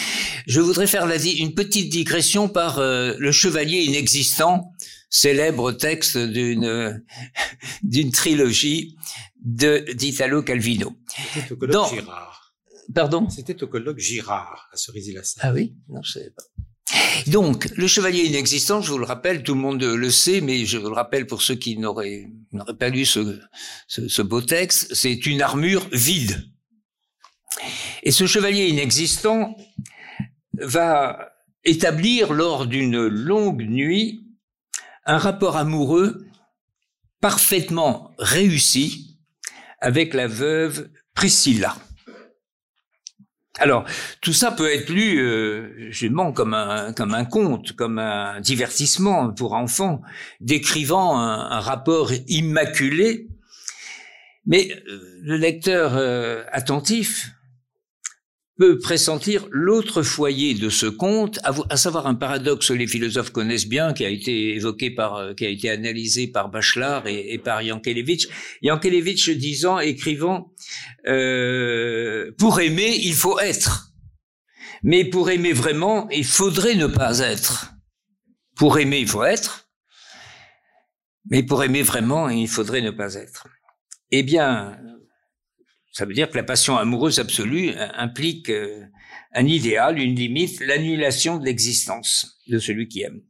Je 0.47 0.61
voudrais 0.61 0.87
faire 0.87 1.07
la, 1.07 1.17
une 1.17 1.53
petite 1.53 1.91
digression 1.91 2.49
par 2.49 2.79
euh, 2.79 3.15
le 3.19 3.33
chevalier 3.33 3.83
inexistant, 3.83 4.73
célèbre 5.11 5.73
texte 5.73 6.17
d'une 6.17 7.03
d'une 7.83 8.13
trilogie 8.13 8.97
d'Italo 9.45 10.43
Calvino. 10.43 10.97
Dans, 11.69 11.87
Girard. 11.89 12.55
Pardon? 12.95 13.29
C'était 13.29 13.63
au 13.63 13.69
colloque 13.69 13.99
Girard 13.99 14.69
à 14.73 14.77
cerisy 14.77 15.13
la 15.13 15.23
Ah 15.41 15.53
oui? 15.53 15.75
Non, 15.89 16.03
je 16.03 16.13
savais 16.13 16.31
pas. 16.31 16.43
Donc, 17.29 17.71
le 17.77 17.87
chevalier 17.87 18.25
inexistant, 18.25 18.81
je 18.81 18.91
vous 18.91 18.99
le 18.99 19.07
rappelle, 19.07 19.43
tout 19.43 19.55
le 19.55 19.61
monde 19.61 19.83
le 19.83 20.11
sait, 20.11 20.41
mais 20.41 20.65
je 20.65 20.79
vous 20.79 20.89
le 20.89 20.95
rappelle 20.95 21.27
pour 21.27 21.43
ceux 21.43 21.55
qui 21.55 21.79
n'auraient 21.79 22.29
pas 22.79 22.89
lu 22.89 23.05
ce, 23.07 23.41
ce 23.89 24.23
beau 24.23 24.43
texte, 24.43 24.95
c'est 24.95 25.27
une 25.27 25.41
armure 25.41 25.89
vide. 25.93 26.45
Et 28.03 28.11
ce 28.11 28.27
chevalier 28.27 28.67
inexistant 28.67 29.57
va 30.55 31.33
établir 31.65 32.33
lors 32.33 32.67
d'une 32.67 33.07
longue 33.07 33.63
nuit 33.63 34.27
un 35.07 35.19
rapport 35.19 35.57
amoureux 35.57 36.27
parfaitement 37.21 38.13
réussi 38.19 39.14
avec 39.85 40.15
la 40.15 40.27
veuve 40.27 40.89
Priscilla. 41.15 41.77
Alors, 43.59 43.85
tout 44.23 44.33
ça 44.33 44.51
peut 44.51 44.73
être 44.73 44.89
lu 44.89 45.21
euh, 45.21 45.93
comme 46.35 46.55
un, 46.55 46.93
comme 46.95 47.15
un 47.15 47.25
conte, 47.27 47.73
comme 47.73 47.99
un 47.99 48.41
divertissement 48.41 49.31
pour 49.33 49.53
enfants, 49.53 50.01
décrivant 50.41 51.19
un, 51.19 51.61
rapport 51.61 52.13
immaculé. 52.27 53.29
Mais 54.47 54.71
euh, 54.73 55.21
le 55.23 55.37
lecteur 55.37 55.93
euh, 55.97 56.43
attentif 56.51 57.31
peut 58.57 58.79
pressentir 58.79 59.47
l'autre 59.51 60.03
foyer 60.03 60.55
de 60.55 60.69
ce 60.69 60.87
conte, 60.87 61.41
à, 61.43 61.77
savoir 61.77 62.07
un 62.07 62.15
paradoxe 62.15 62.69
que 62.69 62.73
les 62.73 62.87
philosophes 62.87 63.31
connaissent 63.31 63.67
bien, 63.67 63.93
qui 63.93 64.05
a 64.05 64.09
été 64.09 64.55
évoqué 64.55 64.91
par, 64.91 65.17
euh, 65.17 65.35
qui 65.35 65.45
a 65.45 65.49
été 65.49 65.71
analysé 65.71 66.29
par 66.29 66.51
Bachelard 66.51 67.07
et, 67.07 67.33
et 67.33 67.39
par 67.39 67.63
Yankelevitch. 67.63 68.29
Yankelevitch 68.63 69.31
disant, 69.31 69.81
écrivant, 69.81 70.53
euh, 71.09 72.31
pour 72.39 72.61
aimer, 72.61 72.97
il 73.03 73.15
faut 73.15 73.41
être. 73.41 73.91
Mais 74.85 75.05
pour 75.05 75.31
aimer 75.31 75.53
vraiment, 75.53 76.09
il 76.11 76.25
faudrait 76.25 76.77
ne 76.77 76.87
pas 76.87 77.21
être. 77.21 77.73
Pour 78.55 78.79
aimer, 78.79 79.01
il 79.01 79.09
faut 79.09 79.25
être. 79.25 79.69
Mais 81.31 81.43
pour 81.43 81.65
aimer 81.65 81.83
vraiment, 81.83 82.29
il 82.29 82.49
faudrait 82.49 82.83
ne 82.83 82.91
pas 82.91 83.15
être. 83.15 83.49
Eh 84.11 84.23
bien, 84.23 84.79
ça 85.95 86.07
veut 86.07 86.13
dire 86.13 86.29
que 86.29 86.37
la 86.37 86.43
passion 86.43 86.77
amoureuse 86.77 87.21
absolue 87.21 87.71
euh, 87.71 87.87
implique 87.95 88.51
euh, 88.51 88.83
un 89.33 89.47
idéal, 89.47 90.01
une 90.01 90.17
limite, 90.17 90.61
l'annulation 90.61 91.39
de 91.39 91.45
l'existence 91.45 92.41
de 92.49 92.59
celui 92.59 92.89
qui 92.89 93.03
aime. 93.03 93.21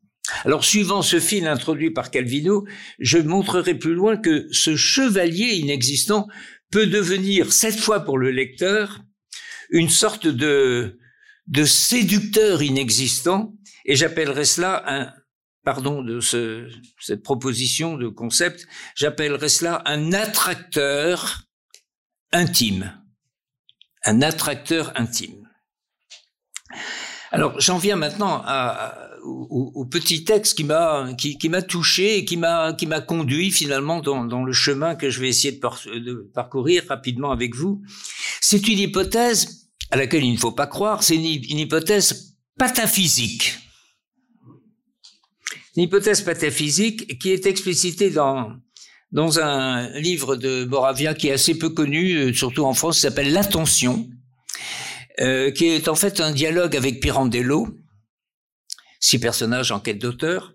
Alors, 0.44 0.64
suivant 0.64 1.02
ce 1.02 1.20
fil 1.20 1.46
introduit 1.46 1.90
par 1.90 2.10
Calvino, 2.10 2.66
je 2.98 3.18
montrerai 3.18 3.74
plus 3.74 3.92
loin 3.92 4.16
que 4.16 4.48
ce 4.50 4.76
chevalier 4.76 5.56
inexistant 5.56 6.26
peut 6.70 6.86
devenir, 6.86 7.52
cette 7.52 7.78
fois 7.78 8.00
pour 8.00 8.16
le 8.16 8.30
lecteur, 8.30 9.02
une 9.68 9.90
sorte 9.90 10.26
de, 10.26 10.98
de 11.46 11.64
séducteur 11.66 12.62
inexistant, 12.62 13.54
et 13.84 13.94
j'appellerai 13.94 14.46
cela 14.46 14.82
un, 14.86 15.12
pardon 15.64 16.02
de 16.02 16.20
ce, 16.20 16.66
cette 16.98 17.22
proposition 17.22 17.98
de 17.98 18.08
concept, 18.08 18.66
j'appellerai 18.96 19.50
cela 19.50 19.82
un 19.84 20.14
attracteur 20.14 21.44
intime, 22.34 22.92
un 24.04 24.20
attracteur 24.20 24.92
intime. 24.96 25.48
Alors 27.30 27.58
j'en 27.60 27.78
viens 27.78 27.96
maintenant 27.96 28.44
au, 29.22 29.86
petit 29.86 30.24
texte 30.24 30.56
qui 30.56 30.64
m'a 30.64 31.62
touché 31.62 32.18
et 32.18 32.24
qui 32.24 32.36
m'a 32.36 33.00
conduit 33.06 33.50
finalement 33.50 34.00
dans, 34.00 34.44
le 34.44 34.52
chemin 34.52 34.94
que 34.94 35.10
je 35.10 35.20
vais 35.20 35.28
essayer 35.28 35.52
de, 35.52 36.30
parcourir 36.34 36.84
rapidement 36.88 37.30
avec 37.30 37.54
vous. 37.54 37.82
C'est 38.40 38.68
une 38.68 38.78
hypothèse 38.78 39.70
à 39.90 39.96
laquelle 39.96 40.24
il 40.24 40.32
ne 40.32 40.38
faut 40.38 40.52
pas 40.52 40.66
croire. 40.66 41.02
C'est 41.02 41.16
une, 41.16 41.24
une 41.24 41.58
hypothèse 41.58 42.36
pataphysique. 42.58 43.58
Une 45.76 45.84
hypothèse 45.84 46.20
pataphysique 46.20 47.18
qui 47.18 47.30
est 47.30 47.46
explicitée 47.46 48.10
dans 48.10 48.52
dans 49.14 49.38
un 49.38 49.88
livre 50.00 50.34
de 50.34 50.64
Boravia 50.64 51.14
qui 51.14 51.28
est 51.28 51.32
assez 51.32 51.56
peu 51.56 51.70
connu, 51.70 52.14
euh, 52.14 52.34
surtout 52.34 52.64
en 52.64 52.74
France, 52.74 52.98
s'appelle 52.98 53.32
L'attention, 53.32 54.08
euh, 55.20 55.52
qui 55.52 55.66
est 55.66 55.86
en 55.88 55.94
fait 55.94 56.20
un 56.20 56.32
dialogue 56.32 56.76
avec 56.76 57.00
Pirandello, 57.00 57.68
six 58.98 59.20
personnages 59.20 59.70
en 59.70 59.78
quête 59.78 60.00
d'auteur. 60.00 60.54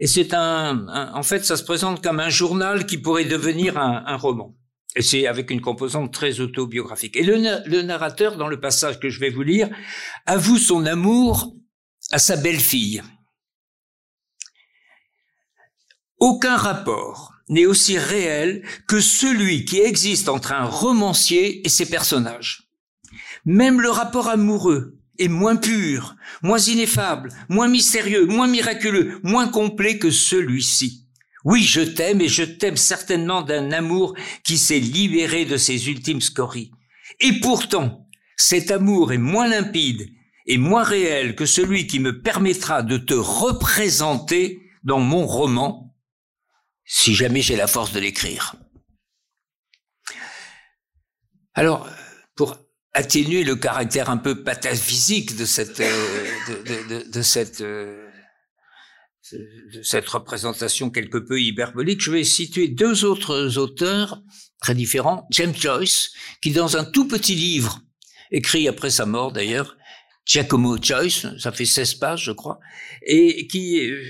Et 0.00 0.06
c'est 0.06 0.34
un, 0.34 0.86
en 1.14 1.22
fait, 1.22 1.46
ça 1.46 1.56
se 1.56 1.64
présente 1.64 2.02
comme 2.02 2.20
un 2.20 2.28
journal 2.28 2.84
qui 2.84 2.98
pourrait 2.98 3.24
devenir 3.24 3.78
un, 3.78 4.16
roman. 4.16 4.54
Et 4.94 5.00
c'est 5.00 5.26
avec 5.26 5.50
une 5.50 5.62
composante 5.62 6.12
très 6.12 6.40
autobiographique. 6.40 7.16
Et 7.16 7.22
le, 7.22 7.82
narrateur, 7.82 8.36
dans 8.36 8.48
le 8.48 8.60
passage 8.60 9.00
que 9.00 9.08
je 9.08 9.18
vais 9.18 9.30
vous 9.30 9.42
lire, 9.42 9.70
avoue 10.26 10.58
son 10.58 10.84
amour 10.84 11.54
à 12.10 12.18
sa 12.18 12.36
belle-fille. 12.36 13.02
Aucun 16.18 16.56
rapport 16.56 17.37
n'est 17.48 17.66
aussi 17.66 17.98
réel 17.98 18.62
que 18.86 19.00
celui 19.00 19.64
qui 19.64 19.78
existe 19.78 20.28
entre 20.28 20.52
un 20.52 20.64
romancier 20.64 21.64
et 21.66 21.68
ses 21.68 21.86
personnages. 21.86 22.68
Même 23.44 23.80
le 23.80 23.90
rapport 23.90 24.28
amoureux 24.28 24.98
est 25.18 25.28
moins 25.28 25.56
pur, 25.56 26.16
moins 26.42 26.58
ineffable, 26.58 27.30
moins 27.48 27.68
mystérieux, 27.68 28.26
moins 28.26 28.46
miraculeux, 28.46 29.20
moins 29.22 29.48
complet 29.48 29.98
que 29.98 30.10
celui-ci. 30.10 31.06
Oui, 31.44 31.62
je 31.62 31.80
t'aime 31.80 32.20
et 32.20 32.28
je 32.28 32.42
t'aime 32.42 32.76
certainement 32.76 33.42
d'un 33.42 33.72
amour 33.72 34.14
qui 34.44 34.58
s'est 34.58 34.80
libéré 34.80 35.44
de 35.44 35.56
ses 35.56 35.88
ultimes 35.88 36.20
scories. 36.20 36.72
Et 37.20 37.40
pourtant, 37.40 38.06
cet 38.36 38.70
amour 38.70 39.12
est 39.12 39.18
moins 39.18 39.48
limpide 39.48 40.08
et 40.46 40.58
moins 40.58 40.82
réel 40.82 41.34
que 41.34 41.46
celui 41.46 41.86
qui 41.86 42.00
me 42.00 42.20
permettra 42.20 42.82
de 42.82 42.96
te 42.96 43.14
représenter 43.14 44.62
dans 44.84 45.00
mon 45.00 45.26
roman 45.26 45.87
si 46.88 47.14
jamais 47.14 47.42
j'ai 47.42 47.54
la 47.54 47.66
force 47.66 47.92
de 47.92 48.00
l'écrire. 48.00 48.56
Alors, 51.54 51.88
pour 52.34 52.56
atténuer 52.94 53.44
le 53.44 53.56
caractère 53.56 54.10
un 54.10 54.16
peu 54.16 54.42
pataphysique 54.42 55.36
de 55.36 55.44
cette, 55.44 55.80
euh, 55.80 56.26
euh, 57.60 58.08
de 59.74 59.82
cette 59.82 60.08
représentation 60.08 60.90
quelque 60.90 61.18
peu 61.18 61.40
hyperbolique, 61.40 62.00
je 62.00 62.10
vais 62.10 62.24
situer 62.24 62.68
deux 62.68 63.04
autres 63.04 63.58
auteurs 63.58 64.22
très 64.60 64.74
différents. 64.74 65.26
James 65.30 65.54
Joyce, 65.54 66.12
qui 66.40 66.52
dans 66.52 66.76
un 66.76 66.84
tout 66.84 67.06
petit 67.06 67.34
livre, 67.34 67.82
écrit 68.30 68.66
après 68.66 68.90
sa 68.90 69.04
mort 69.04 69.32
d'ailleurs, 69.32 69.76
Giacomo 70.24 70.78
Joyce, 70.80 71.26
ça 71.38 71.52
fait 71.52 71.66
16 71.66 71.94
pages 71.94 72.24
je 72.24 72.32
crois, 72.32 72.58
et 73.02 73.46
qui 73.46 73.78
euh, 73.90 74.02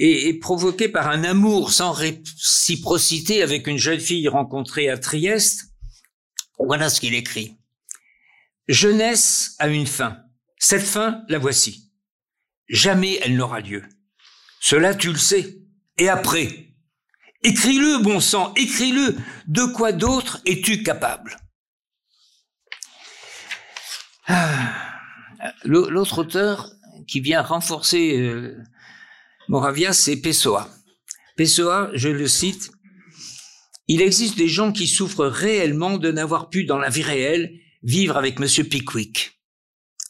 et, 0.00 0.32
provoqué 0.34 0.88
par 0.88 1.08
un 1.08 1.24
amour 1.24 1.72
sans 1.72 1.90
réciprocité 1.92 3.42
avec 3.42 3.66
une 3.66 3.78
jeune 3.78 3.98
fille 3.98 4.28
rencontrée 4.28 4.88
à 4.88 4.96
Trieste. 4.96 5.72
Voilà 6.58 6.88
ce 6.88 7.00
qu'il 7.00 7.14
écrit. 7.14 7.58
Jeunesse 8.68 9.56
a 9.58 9.66
une 9.66 9.86
fin. 9.86 10.18
Cette 10.58 10.84
fin, 10.84 11.22
la 11.28 11.38
voici. 11.38 11.92
Jamais 12.68 13.18
elle 13.22 13.36
n'aura 13.36 13.60
lieu. 13.60 13.82
Cela, 14.60 14.94
tu 14.94 15.10
le 15.10 15.18
sais. 15.18 15.58
Et 15.98 16.08
après 16.08 16.68
Écris-le, 17.42 18.02
bon 18.02 18.20
sang, 18.20 18.52
écris-le. 18.54 19.16
De 19.46 19.64
quoi 19.72 19.92
d'autre 19.92 20.40
es-tu 20.44 20.82
capable? 20.82 21.38
Ah. 24.26 24.74
L'autre 25.64 26.18
auteur 26.18 26.70
qui 27.06 27.20
vient 27.20 27.42
renforcer 27.42 28.18
euh, 28.18 28.60
Moravia, 29.48 29.94
c'est 29.94 30.16
Pessoa. 30.16 30.68
Pessoa, 31.34 31.90
je 31.94 32.10
le 32.10 32.28
cite, 32.28 32.70
il 33.86 34.02
existe 34.02 34.36
des 34.36 34.48
gens 34.48 34.72
qui 34.72 34.86
souffrent 34.86 35.24
réellement 35.24 35.96
de 35.96 36.12
n'avoir 36.12 36.50
pu, 36.50 36.64
dans 36.64 36.76
la 36.76 36.90
vie 36.90 37.02
réelle, 37.02 37.58
vivre 37.82 38.18
avec 38.18 38.40
Monsieur 38.40 38.64
Pickwick. 38.64 39.40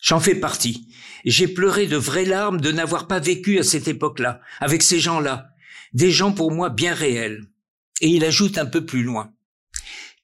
J'en 0.02 0.18
fais 0.18 0.34
partie. 0.34 0.88
J'ai 1.24 1.46
pleuré 1.46 1.86
de 1.86 1.96
vraies 1.96 2.24
larmes 2.24 2.60
de 2.60 2.72
n'avoir 2.72 3.06
pas 3.06 3.20
vécu 3.20 3.60
à 3.60 3.62
cette 3.62 3.86
époque-là, 3.86 4.40
avec 4.58 4.82
ces 4.82 4.98
gens-là, 4.98 5.50
des 5.92 6.10
gens 6.10 6.32
pour 6.32 6.50
moi 6.50 6.68
bien 6.68 6.92
réels. 6.92 7.44
Et 8.00 8.08
il 8.08 8.24
ajoute 8.24 8.58
un 8.58 8.66
peu 8.66 8.84
plus 8.84 9.04
loin. 9.04 9.32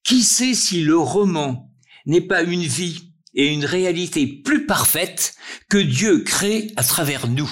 Qui 0.02 0.24
sait 0.24 0.54
si 0.54 0.82
le 0.82 0.98
roman 0.98 1.70
n'est 2.06 2.20
pas 2.20 2.42
une 2.42 2.66
vie 2.66 3.12
et 3.32 3.46
une 3.46 3.64
réalité 3.64 4.26
plus 4.26 4.66
parfaite 4.66 5.36
que 5.70 5.78
Dieu 5.78 6.24
crée 6.24 6.72
à 6.74 6.82
travers 6.82 7.28
nous? 7.28 7.50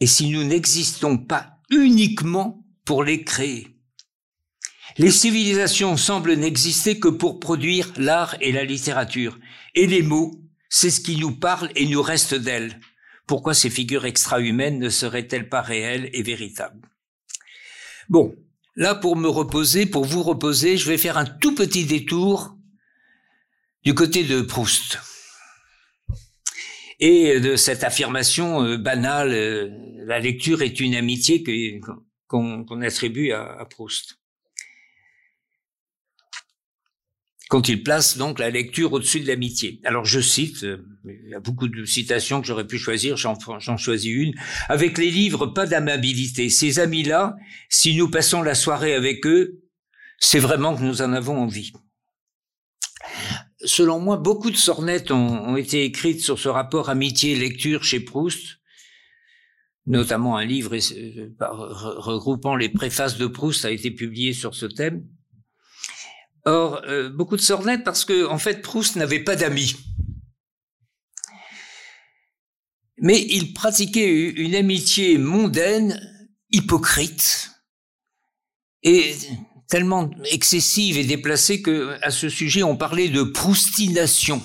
Et 0.00 0.06
si 0.06 0.28
nous 0.30 0.44
n'existons 0.44 1.18
pas 1.18 1.58
uniquement 1.70 2.64
pour 2.84 3.04
les 3.04 3.24
créer. 3.24 3.68
Les 4.98 5.10
civilisations 5.10 5.96
semblent 5.96 6.34
n'exister 6.34 7.00
que 7.00 7.08
pour 7.08 7.40
produire 7.40 7.92
l'art 7.96 8.36
et 8.40 8.52
la 8.52 8.64
littérature. 8.64 9.38
Et 9.74 9.86
les 9.86 10.02
mots, 10.02 10.40
c'est 10.68 10.90
ce 10.90 11.00
qui 11.00 11.16
nous 11.16 11.32
parle 11.32 11.70
et 11.74 11.86
nous 11.86 12.02
reste 12.02 12.34
d'elles. 12.34 12.78
Pourquoi 13.26 13.54
ces 13.54 13.70
figures 13.70 14.04
extra-humaines 14.04 14.78
ne 14.78 14.90
seraient-elles 14.90 15.48
pas 15.48 15.62
réelles 15.62 16.10
et 16.12 16.22
véritables? 16.22 16.88
Bon, 18.08 18.36
là 18.76 18.94
pour 18.94 19.16
me 19.16 19.28
reposer, 19.28 19.86
pour 19.86 20.04
vous 20.04 20.22
reposer, 20.22 20.76
je 20.76 20.88
vais 20.88 20.98
faire 20.98 21.18
un 21.18 21.24
tout 21.24 21.54
petit 21.54 21.86
détour 21.86 22.56
du 23.82 23.94
côté 23.94 24.24
de 24.24 24.42
Proust 24.42 24.98
et 27.00 27.40
de 27.40 27.56
cette 27.56 27.84
affirmation 27.84 28.62
euh, 28.62 28.76
banale, 28.76 29.32
euh, 29.32 29.68
la 30.06 30.18
lecture 30.18 30.62
est 30.62 30.80
une 30.80 30.94
amitié 30.94 31.42
qu'on 32.28 32.80
attribue 32.82 33.32
à, 33.32 33.64
Proust. 33.68 34.18
quand 37.48 37.68
il 37.68 37.84
place 37.84 38.16
donc 38.16 38.40
la 38.40 38.50
lecture 38.50 38.92
au-dessus 38.92 39.20
de 39.20 39.28
l'amitié. 39.28 39.80
Alors 39.84 40.04
je 40.04 40.18
cite, 40.18 40.64
euh, 40.64 40.84
il 41.04 41.30
y 41.30 41.34
a 41.34 41.40
beaucoup 41.40 41.68
de 41.68 41.84
citations 41.84 42.40
que 42.40 42.46
j'aurais 42.48 42.66
pu 42.66 42.78
choisir, 42.78 43.16
j'en 43.16 43.76
choisis 43.76 44.12
une. 44.12 44.34
Avec 44.68 44.98
les 44.98 45.10
livres, 45.10 45.46
pas 45.46 45.66
d'amabilité. 45.66 46.48
Ces 46.48 46.80
amis-là, 46.80 47.36
si 47.68 47.94
nous 47.94 48.10
passons 48.10 48.42
la 48.42 48.56
soirée 48.56 48.94
avec 48.94 49.24
eux, 49.26 49.62
c'est 50.18 50.40
vraiment 50.40 50.74
que 50.74 50.82
nous 50.82 51.02
en 51.02 51.12
avons 51.12 51.38
envie. 51.38 51.72
Selon 53.64 53.98
moi, 53.98 54.16
beaucoup 54.16 54.50
de 54.50 54.56
sornettes 54.56 55.10
ont, 55.10 55.56
été 55.56 55.84
écrites 55.84 56.20
sur 56.20 56.38
ce 56.38 56.48
rapport 56.48 56.90
amitié-lecture 56.90 57.82
chez 57.82 58.00
Proust, 58.00 58.58
notamment 59.86 60.36
un 60.36 60.44
livre 60.44 60.74
euh, 60.74 61.30
regroupant 61.40 62.56
les 62.56 62.68
préfaces 62.68 63.16
de 63.16 63.26
Proust 63.26 63.64
a 63.64 63.70
été 63.70 63.90
publié 63.90 64.32
sur 64.32 64.54
ce 64.54 64.66
thème. 64.66 65.06
Or, 66.44 66.82
euh, 66.84 67.08
beaucoup 67.08 67.36
de 67.36 67.40
sornettes 67.40 67.84
parce 67.84 68.04
que, 68.04 68.26
en 68.26 68.38
fait, 68.38 68.60
Proust 68.60 68.96
n'avait 68.96 69.24
pas 69.24 69.36
d'amis. 69.36 69.76
Mais 72.98 73.20
il 73.20 73.54
pratiquait 73.54 74.30
une 74.30 74.54
amitié 74.54 75.18
mondaine, 75.18 76.00
hypocrite, 76.50 77.50
et 78.82 79.14
tellement 79.68 80.10
excessive 80.30 80.98
et 80.98 81.04
déplacée 81.04 81.62
que, 81.62 81.98
à 82.02 82.10
ce 82.10 82.28
sujet, 82.28 82.62
on 82.62 82.76
parlait 82.76 83.08
de 83.08 83.22
proustination. 83.22 84.42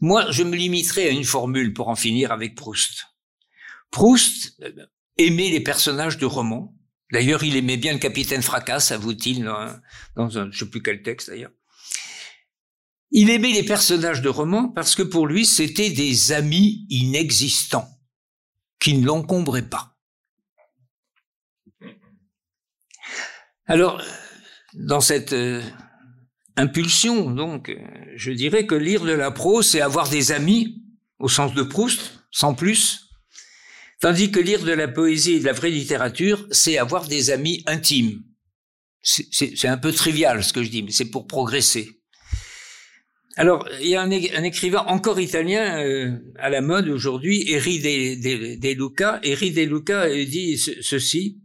Moi, 0.00 0.30
je 0.30 0.42
me 0.42 0.56
limiterai 0.56 1.08
à 1.08 1.10
une 1.10 1.24
formule 1.24 1.72
pour 1.72 1.88
en 1.88 1.96
finir 1.96 2.32
avec 2.32 2.54
Proust. 2.54 3.06
Proust 3.90 4.56
euh, 4.62 4.86
aimait 5.18 5.50
les 5.50 5.60
personnages 5.60 6.18
de 6.18 6.26
romans, 6.26 6.74
D'ailleurs, 7.12 7.44
il 7.44 7.56
aimait 7.56 7.76
bien 7.76 7.92
le 7.92 7.98
capitaine 7.98 8.40
Fracasse, 8.40 8.90
avoue-t-il, 8.90 9.44
dans, 9.44 10.38
un, 10.38 10.50
sais 10.50 10.66
plus 10.66 10.82
quel 10.82 11.02
texte 11.02 11.28
d'ailleurs. 11.28 11.52
Il 13.10 13.28
aimait 13.28 13.52
les 13.52 13.64
personnages 13.64 14.22
de 14.22 14.30
romans 14.30 14.68
parce 14.68 14.94
que 14.94 15.02
pour 15.02 15.26
lui, 15.26 15.44
c'était 15.44 15.90
des 15.90 16.32
amis 16.32 16.86
inexistants, 16.88 17.86
qui 18.80 18.94
ne 18.94 19.04
l'encombraient 19.04 19.68
pas. 19.68 19.91
Alors, 23.72 24.02
dans 24.74 25.00
cette 25.00 25.32
euh, 25.32 25.62
impulsion, 26.58 27.30
donc, 27.30 27.74
je 28.16 28.30
dirais 28.30 28.66
que 28.66 28.74
lire 28.74 29.02
de 29.02 29.12
la 29.12 29.30
prose, 29.30 29.66
c'est 29.66 29.80
avoir 29.80 30.10
des 30.10 30.30
amis, 30.30 30.82
au 31.18 31.30
sens 31.30 31.54
de 31.54 31.62
Proust, 31.62 32.22
sans 32.30 32.52
plus, 32.52 33.08
Tandis 34.02 34.30
que 34.30 34.40
lire 34.40 34.62
de 34.62 34.72
la 34.72 34.88
poésie 34.88 35.34
et 35.34 35.40
de 35.40 35.46
la 35.46 35.52
vraie 35.52 35.70
littérature, 35.70 36.46
c'est 36.50 36.76
avoir 36.76 37.06
des 37.06 37.30
amis 37.30 37.62
intimes. 37.66 38.24
C'est 39.00 39.68
un 39.68 39.78
peu 39.78 39.92
trivial 39.92 40.44
ce 40.44 40.52
que 40.52 40.62
je 40.62 40.68
dis, 40.68 40.82
mais 40.82 40.90
c'est 40.90 41.08
pour 41.08 41.26
progresser. 41.26 41.88
Alors, 43.36 43.66
il 43.80 43.86
y 43.86 43.94
a 43.94 44.02
un, 44.02 44.10
écrivain 44.10 44.84
encore 44.88 45.18
italien 45.18 45.82
euh, 45.82 46.18
à 46.38 46.50
la 46.50 46.60
mode 46.60 46.88
aujourd'hui, 46.88 47.50
Eri 47.50 47.78
de, 47.78 48.74
Luca. 48.74 49.20
Eri 49.22 49.50
de 49.52 49.62
Luca 49.62 50.10
dit 50.10 50.58
ceci. 50.58 51.41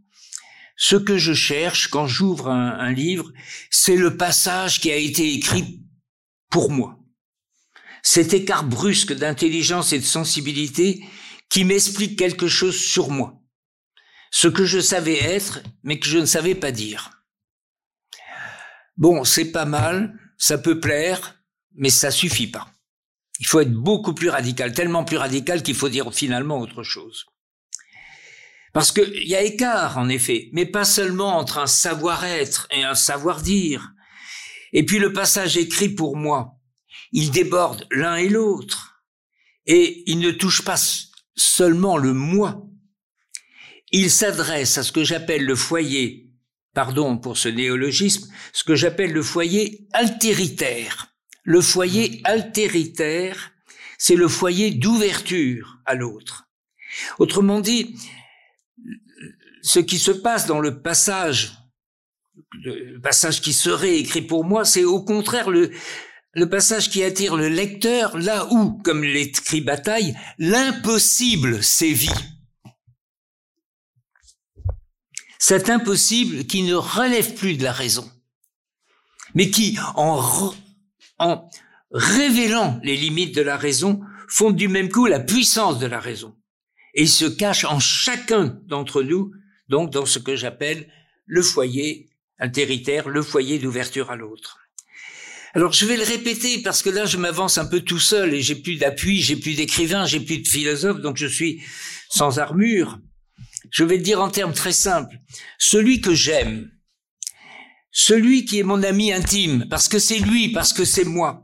Ce 0.80 0.94
que 0.94 1.18
je 1.18 1.34
cherche 1.34 1.88
quand 1.88 2.06
j'ouvre 2.06 2.48
un, 2.48 2.92
livre, 2.92 3.32
c'est 3.68 3.96
le 3.96 4.16
passage 4.16 4.80
qui 4.80 4.92
a 4.92 4.96
été 4.96 5.34
écrit 5.34 5.82
pour 6.50 6.70
moi. 6.70 7.00
Cet 8.04 8.32
écart 8.32 8.62
brusque 8.62 9.12
d'intelligence 9.12 9.92
et 9.92 9.98
de 9.98 10.04
sensibilité 10.04 11.04
qui 11.50 11.64
m'explique 11.64 12.16
quelque 12.16 12.46
chose 12.46 12.78
sur 12.78 13.10
moi, 13.10 13.42
ce 14.30 14.46
que 14.46 14.64
je 14.64 14.78
savais 14.78 15.18
être, 15.18 15.64
mais 15.82 15.98
que 15.98 16.06
je 16.06 16.18
ne 16.18 16.26
savais 16.26 16.54
pas 16.54 16.70
dire. 16.70 17.24
Bon, 18.96 19.24
c'est 19.24 19.50
pas 19.50 19.64
mal, 19.64 20.16
ça 20.36 20.58
peut 20.58 20.78
plaire, 20.78 21.42
mais 21.74 21.90
ça 21.90 22.12
suffit 22.12 22.46
pas. 22.46 22.72
Il 23.40 23.46
faut 23.48 23.58
être 23.58 23.72
beaucoup 23.72 24.14
plus 24.14 24.30
radical, 24.30 24.72
tellement 24.72 25.04
plus 25.04 25.16
radical 25.16 25.64
qu'il 25.64 25.74
faut 25.74 25.88
dire 25.88 26.14
finalement 26.14 26.60
autre 26.60 26.84
chose. 26.84 27.26
Parce 28.72 28.92
qu'il 28.92 29.26
y 29.26 29.34
a 29.34 29.42
écart, 29.42 29.98
en 29.98 30.08
effet, 30.08 30.50
mais 30.52 30.66
pas 30.66 30.84
seulement 30.84 31.38
entre 31.38 31.58
un 31.58 31.66
savoir-être 31.66 32.68
et 32.70 32.82
un 32.82 32.94
savoir-dire. 32.94 33.92
Et 34.72 34.84
puis 34.84 34.98
le 34.98 35.12
passage 35.12 35.56
écrit 35.56 35.88
pour 35.88 36.16
moi, 36.16 36.58
il 37.12 37.30
déborde 37.30 37.86
l'un 37.90 38.16
et 38.16 38.28
l'autre. 38.28 39.02
Et 39.66 40.02
il 40.10 40.18
ne 40.18 40.30
touche 40.30 40.62
pas 40.62 40.80
seulement 41.36 41.96
le 41.96 42.12
moi. 42.12 42.62
Il 43.90 44.10
s'adresse 44.10 44.76
à 44.78 44.82
ce 44.82 44.92
que 44.92 45.04
j'appelle 45.04 45.44
le 45.44 45.56
foyer, 45.56 46.30
pardon 46.74 47.16
pour 47.16 47.38
ce 47.38 47.48
néologisme, 47.48 48.30
ce 48.52 48.64
que 48.64 48.74
j'appelle 48.74 49.12
le 49.12 49.22
foyer 49.22 49.86
altéritaire. 49.92 51.14
Le 51.42 51.62
foyer 51.62 52.20
altéritaire, 52.24 53.52
c'est 53.96 54.16
le 54.16 54.28
foyer 54.28 54.70
d'ouverture 54.70 55.78
à 55.86 55.94
l'autre. 55.94 56.44
Autrement 57.18 57.60
dit, 57.60 57.96
ce 59.62 59.78
qui 59.78 59.98
se 59.98 60.10
passe 60.10 60.46
dans 60.46 60.60
le 60.60 60.82
passage, 60.82 61.52
le 62.64 63.00
passage 63.00 63.40
qui 63.40 63.52
serait 63.52 63.98
écrit 63.98 64.22
pour 64.22 64.44
moi, 64.44 64.64
c'est 64.64 64.84
au 64.84 65.02
contraire 65.02 65.50
le, 65.50 65.70
passage 66.50 66.90
qui 66.90 67.02
attire 67.02 67.36
le 67.36 67.48
lecteur 67.48 68.16
là 68.16 68.46
où, 68.52 68.80
comme 68.82 69.02
l'écrit 69.02 69.60
Bataille, 69.60 70.16
l'impossible 70.38 71.62
sévit. 71.62 72.10
Cet 75.38 75.70
impossible 75.70 76.44
qui 76.46 76.62
ne 76.62 76.74
relève 76.74 77.34
plus 77.34 77.56
de 77.56 77.64
la 77.64 77.72
raison, 77.72 78.10
mais 79.34 79.50
qui, 79.50 79.78
en, 79.94 80.52
en 81.18 81.48
révélant 81.90 82.80
les 82.82 82.96
limites 82.96 83.34
de 83.34 83.42
la 83.42 83.56
raison, 83.56 84.00
fonde 84.28 84.56
du 84.56 84.68
même 84.68 84.90
coup 84.90 85.06
la 85.06 85.20
puissance 85.20 85.78
de 85.78 85.86
la 85.86 86.00
raison. 86.00 86.36
Et 86.94 87.06
se 87.06 87.24
cache 87.24 87.64
en 87.64 87.78
chacun 87.80 88.58
d'entre 88.66 89.02
nous, 89.02 89.32
donc 89.68 89.90
dans 89.90 90.06
ce 90.06 90.18
que 90.18 90.36
j'appelle 90.36 90.88
le 91.26 91.42
foyer 91.42 92.08
altéritaire, 92.38 93.08
le 93.08 93.22
foyer 93.22 93.58
d'ouverture 93.58 94.10
à 94.10 94.16
l'autre. 94.16 94.58
Alors 95.54 95.72
je 95.72 95.86
vais 95.86 95.96
le 95.96 96.04
répéter 96.04 96.62
parce 96.62 96.82
que 96.82 96.90
là 96.90 97.06
je 97.06 97.16
m'avance 97.16 97.58
un 97.58 97.66
peu 97.66 97.80
tout 97.80 97.98
seul 97.98 98.34
et 98.34 98.42
j'ai 98.42 98.54
plus 98.54 98.76
d'appui, 98.76 99.20
j'ai 99.20 99.36
plus 99.36 99.54
d'écrivain, 99.54 100.06
j'ai 100.06 100.20
plus 100.20 100.38
de 100.38 100.48
philosophe, 100.48 101.00
donc 101.00 101.16
je 101.16 101.26
suis 101.26 101.62
sans 102.10 102.38
armure. 102.38 102.98
Je 103.70 103.84
vais 103.84 103.96
le 103.96 104.02
dire 104.02 104.22
en 104.22 104.30
termes 104.30 104.54
très 104.54 104.72
simples. 104.72 105.16
Celui 105.58 106.00
que 106.00 106.14
j'aime, 106.14 106.70
celui 107.90 108.44
qui 108.44 108.58
est 108.58 108.62
mon 108.62 108.82
ami 108.82 109.12
intime, 109.12 109.66
parce 109.68 109.88
que 109.88 109.98
c'est 109.98 110.18
lui, 110.18 110.50
parce 110.52 110.72
que 110.72 110.84
c'est 110.84 111.04
moi, 111.04 111.42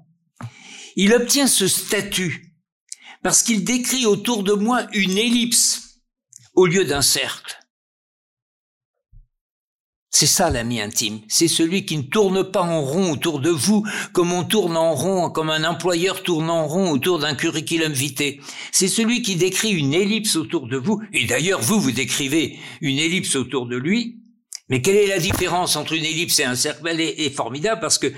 il 0.96 1.12
obtient 1.12 1.46
ce 1.46 1.66
statut 1.66 2.54
parce 3.22 3.42
qu'il 3.42 3.64
décrit 3.64 4.06
autour 4.06 4.42
de 4.42 4.52
moi 4.52 4.86
une 4.92 5.16
ellipse 5.16 6.02
au 6.54 6.66
lieu 6.66 6.84
d'un 6.84 7.02
cercle. 7.02 7.58
C'est 10.16 10.28
ça 10.28 10.48
l'ami 10.48 10.80
intime. 10.80 11.22
C'est 11.26 11.48
celui 11.48 11.84
qui 11.84 11.96
ne 11.96 12.02
tourne 12.02 12.44
pas 12.44 12.62
en 12.62 12.82
rond 12.82 13.10
autour 13.10 13.40
de 13.40 13.50
vous 13.50 13.84
comme 14.12 14.32
on 14.32 14.44
tourne 14.44 14.76
en 14.76 14.94
rond, 14.94 15.28
comme 15.28 15.50
un 15.50 15.64
employeur 15.64 16.22
tourne 16.22 16.50
en 16.50 16.68
rond 16.68 16.92
autour 16.92 17.18
d'un 17.18 17.34
curriculum 17.34 17.92
vitae. 17.92 18.38
C'est 18.70 18.86
celui 18.86 19.22
qui 19.22 19.34
décrit 19.34 19.72
une 19.72 19.92
ellipse 19.92 20.36
autour 20.36 20.68
de 20.68 20.76
vous. 20.76 21.02
Et 21.12 21.24
d'ailleurs, 21.24 21.60
vous, 21.60 21.80
vous 21.80 21.90
décrivez 21.90 22.60
une 22.80 23.00
ellipse 23.00 23.34
autour 23.34 23.66
de 23.66 23.76
lui. 23.76 24.20
Mais 24.68 24.82
quelle 24.82 24.94
est 24.94 25.08
la 25.08 25.18
différence 25.18 25.74
entre 25.74 25.94
une 25.94 26.04
ellipse 26.04 26.38
et 26.38 26.44
un 26.44 26.54
cercle? 26.54 26.86
Elle 26.86 27.00
est, 27.00 27.26
est 27.26 27.34
formidable 27.34 27.80
parce 27.80 27.98
que 27.98 28.12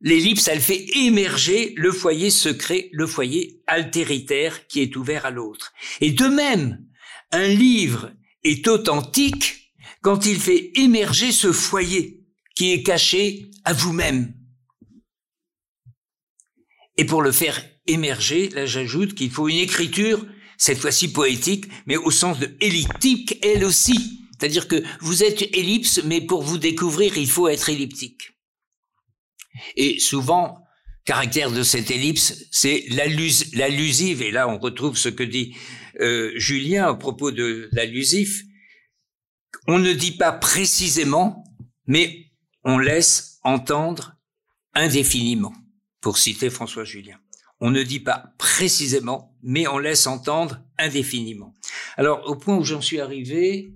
l'ellipse, 0.00 0.48
elle 0.48 0.60
fait 0.60 0.86
émerger 0.96 1.72
le 1.76 1.92
foyer 1.92 2.30
secret, 2.30 2.88
le 2.90 3.06
foyer 3.06 3.62
altéritaire 3.68 4.66
qui 4.66 4.80
est 4.80 4.96
ouvert 4.96 5.24
à 5.24 5.30
l'autre. 5.30 5.72
Et 6.00 6.10
de 6.10 6.26
même, 6.26 6.84
un 7.30 7.46
livre 7.46 8.10
est 8.42 8.66
authentique 8.66 9.67
quand 10.02 10.26
il 10.26 10.38
fait 10.38 10.72
émerger 10.76 11.32
ce 11.32 11.52
foyer 11.52 12.24
qui 12.54 12.72
est 12.72 12.82
caché 12.82 13.50
à 13.64 13.72
vous-même. 13.72 14.34
Et 16.96 17.04
pour 17.04 17.22
le 17.22 17.32
faire 17.32 17.64
émerger, 17.86 18.48
là 18.50 18.66
j'ajoute 18.66 19.14
qu'il 19.14 19.30
faut 19.30 19.48
une 19.48 19.58
écriture, 19.58 20.26
cette 20.56 20.78
fois-ci 20.78 21.12
poétique, 21.12 21.66
mais 21.86 21.96
au 21.96 22.10
sens 22.10 22.38
de 22.38 22.50
elliptique, 22.60 23.38
elle 23.42 23.64
aussi. 23.64 24.26
C'est-à-dire 24.38 24.68
que 24.68 24.82
vous 25.00 25.22
êtes 25.22 25.42
ellipse, 25.56 26.02
mais 26.04 26.20
pour 26.20 26.42
vous 26.42 26.58
découvrir, 26.58 27.16
il 27.16 27.28
faut 27.28 27.48
être 27.48 27.68
elliptique. 27.68 28.32
Et 29.76 29.98
souvent, 29.98 30.64
caractère 31.04 31.50
de 31.50 31.62
cette 31.62 31.90
ellipse, 31.90 32.46
c'est 32.50 32.84
l'allusive, 32.90 34.22
et 34.22 34.30
là 34.30 34.48
on 34.48 34.58
retrouve 34.58 34.96
ce 34.96 35.08
que 35.08 35.22
dit 35.22 35.56
euh, 36.00 36.32
Julien 36.36 36.86
à 36.86 36.94
propos 36.94 37.30
de 37.30 37.68
l'allusif, 37.72 38.42
on 39.68 39.78
ne 39.78 39.92
dit 39.92 40.12
pas 40.12 40.32
précisément, 40.32 41.44
mais 41.86 42.32
on 42.64 42.78
laisse 42.78 43.38
entendre 43.44 44.16
indéfiniment, 44.74 45.52
pour 46.00 46.16
citer 46.16 46.48
François 46.48 46.84
Julien. 46.84 47.18
On 47.60 47.70
ne 47.70 47.82
dit 47.82 48.00
pas 48.00 48.32
précisément, 48.38 49.36
mais 49.42 49.68
on 49.68 49.78
laisse 49.78 50.06
entendre 50.06 50.58
indéfiniment. 50.78 51.54
Alors, 51.98 52.26
au 52.28 52.34
point 52.34 52.56
où 52.56 52.64
j'en 52.64 52.80
suis 52.80 52.98
arrivé, 52.98 53.74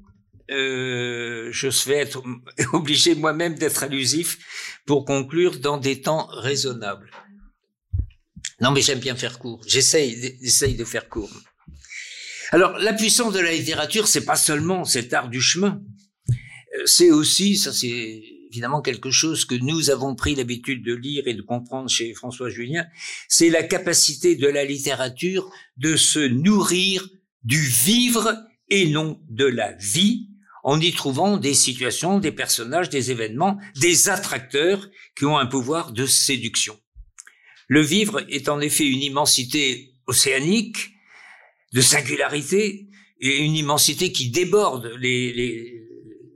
euh, 0.50 1.50
je 1.52 1.68
vais 1.88 1.96
être 1.96 2.22
obligé 2.72 3.14
moi-même 3.14 3.55
d'être 3.55 3.83
allusif 3.83 4.81
pour 4.87 5.05
conclure 5.05 5.59
dans 5.59 5.76
des 5.76 6.00
temps 6.00 6.26
raisonnables. 6.28 7.11
Non, 8.61 8.70
mais 8.70 8.81
j'aime 8.81 9.00
bien 9.00 9.16
faire 9.16 9.38
court. 9.38 9.61
J'essaye, 9.66 10.38
j'essaye 10.40 10.74
de 10.74 10.85
faire 10.85 11.09
court. 11.09 11.31
Alors, 12.55 12.79
la 12.79 12.93
puissance 12.93 13.33
de 13.33 13.41
la 13.41 13.55
littérature, 13.55 14.07
c'est 14.07 14.27
pas 14.27 14.37
seulement 14.37 14.85
cet 14.85 15.15
art 15.15 15.31
du 15.31 15.41
chemin. 15.41 15.81
Euh, 16.29 16.83
c'est 16.85 17.11
aussi, 17.11 17.57
ça 17.57 17.73
c'est 17.73 18.23
évidemment 18.51 18.83
quelque 18.83 19.11
chose 19.11 19.47
que 19.47 19.55
nous 19.55 19.88
avons 19.88 20.15
pris 20.15 20.35
l'habitude 20.35 20.85
de 20.85 20.93
lire 20.93 21.27
et 21.27 21.33
de 21.33 21.41
comprendre 21.41 21.88
chez 21.88 22.12
François 22.12 22.51
Julien, 22.51 22.85
c'est 23.27 23.49
la 23.49 23.62
capacité 23.62 24.37
de 24.37 24.47
la 24.49 24.67
littérature 24.67 25.51
de 25.79 25.97
se 25.97 26.19
nourrir 26.19 27.09
du 27.43 27.59
vivre 27.59 28.37
et 28.69 28.87
non 28.87 29.19
de 29.31 29.47
la 29.47 29.73
vie, 29.73 30.29
en 30.62 30.79
y 30.79 30.93
trouvant 30.93 31.38
des 31.38 31.55
situations, 31.55 32.19
des 32.19 32.33
personnages, 32.33 32.91
des 32.91 33.11
événements, 33.11 33.57
des 33.77 34.11
attracteurs 34.11 34.91
qui 35.17 35.25
ont 35.25 35.38
un 35.38 35.47
pouvoir 35.47 35.93
de 35.93 36.05
séduction. 36.05 36.79
Le 37.69 37.81
vivre 37.81 38.23
est 38.29 38.51
en 38.51 38.61
effet 38.61 38.87
une 38.87 39.01
immensité 39.01 39.95
océanique, 40.07 40.91
de 41.72 41.80
singularité, 41.80 42.88
et 43.20 43.38
une 43.38 43.54
immensité 43.54 44.11
qui 44.11 44.30
déborde 44.30 44.92
les, 44.98 45.82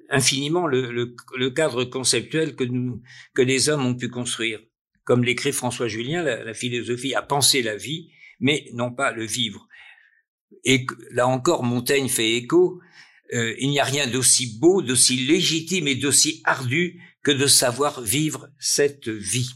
infiniment 0.09 0.67
le, 0.67 1.51
cadre 1.51 1.85
conceptuel 1.85 2.55
que, 2.55 2.65
nous, 2.65 3.03
que 3.35 3.43
les 3.43 3.69
hommes 3.69 3.85
ont 3.85 3.95
pu 3.95 4.09
construire. 4.09 4.61
Comme 5.05 5.25
l'écrit 5.25 5.53
François 5.53 5.89
Julien, 5.89 6.23
la, 6.23 6.55
philosophie 6.55 7.15
a 7.15 7.23
pensé 7.23 7.63
la 7.63 7.77
vie, 7.77 8.11
mais 8.41 8.67
non 8.73 8.93
pas 8.93 9.13
le 9.13 9.25
vivre. 9.25 9.67
Et 10.65 10.87
là 11.11 11.27
encore, 11.27 11.65
Montaigne 11.65 12.09
fait 12.09 12.35
écho, 12.35 12.81
euh, 13.35 13.55
il 13.59 13.71
n'y 13.71 13.81
a 13.81 13.85
rien 13.85 14.07
d'aussi 14.07 14.59
beau, 14.59 14.83
d'aussi 14.83 15.17
légitime 15.17 15.89
et 15.89 15.97
d'aussi 15.97 16.41
ardu 16.45 17.01
que 17.25 17.33
de 17.33 17.47
savoir 17.47 18.01
vivre 18.01 18.49
cette 18.61 19.09
vie. 19.09 19.51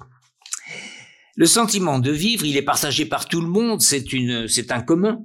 Le 1.37 1.47
sentiment 1.47 2.01
de 2.01 2.11
vivre, 2.11 2.45
il 2.45 2.57
est 2.57 2.63
partagé 2.63 3.07
par 3.07 3.29
tout 3.29 3.41
le 3.41 3.49
monde, 3.49 3.81
c'est 3.81 4.05
c'est 4.49 4.73
un 4.73 4.83
commun. 4.83 5.25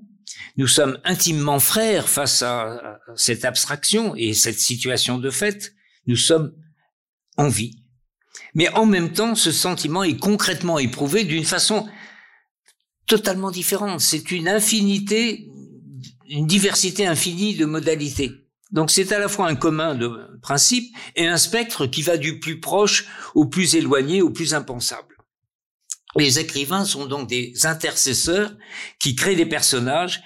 Nous 0.58 0.68
sommes 0.68 1.00
intimement 1.04 1.60
frères 1.60 2.10
face 2.10 2.42
à 2.42 3.00
cette 3.16 3.46
abstraction 3.46 4.16
et 4.16 4.34
cette 4.34 4.60
situation 4.60 5.18
de 5.18 5.30
fait. 5.30 5.74
Nous 6.08 6.16
sommes 6.16 6.54
en 7.38 7.48
vie. 7.48 7.84
Mais 8.54 8.70
en 8.70 8.86
même 8.86 9.12
temps, 9.12 9.36
ce 9.36 9.52
sentiment 9.52 10.04
est 10.04 10.18
concrètement 10.18 10.80
éprouvé 10.80 11.26
d'une 11.26 11.44
façon 11.44 11.88
totalement 13.08 13.52
différente. 13.52 14.02
C'est 14.02 14.32
une 14.32 14.48
infinité, 14.48 15.48
une 16.30 16.48
diversité 16.48 17.06
infinie 17.06 17.56
de 17.56 17.66
modalités. 17.66 18.32
Donc 18.72 18.92
c'est 18.92 19.12
à 19.12 19.20
la 19.20 19.28
fois 19.28 19.48
un 19.48 19.56
commun 19.56 19.96
de 19.96 20.10
principe 20.42 20.96
et 21.16 21.28
un 21.28 21.38
spectre 21.38 21.86
qui 21.86 22.02
va 22.02 22.18
du 22.18 22.40
plus 22.40 22.60
proche 22.60 23.06
au 23.36 23.46
plus 23.46 23.76
éloigné, 23.76 24.22
au 24.22 24.30
plus 24.30 24.54
impensable. 24.54 25.15
Les 26.18 26.40
écrivains 26.40 26.86
sont 26.86 27.06
donc 27.06 27.28
des 27.28 27.66
intercesseurs 27.66 28.56
qui 29.00 29.16
créent 29.16 29.36
des 29.36 29.46
personnages 29.46 30.22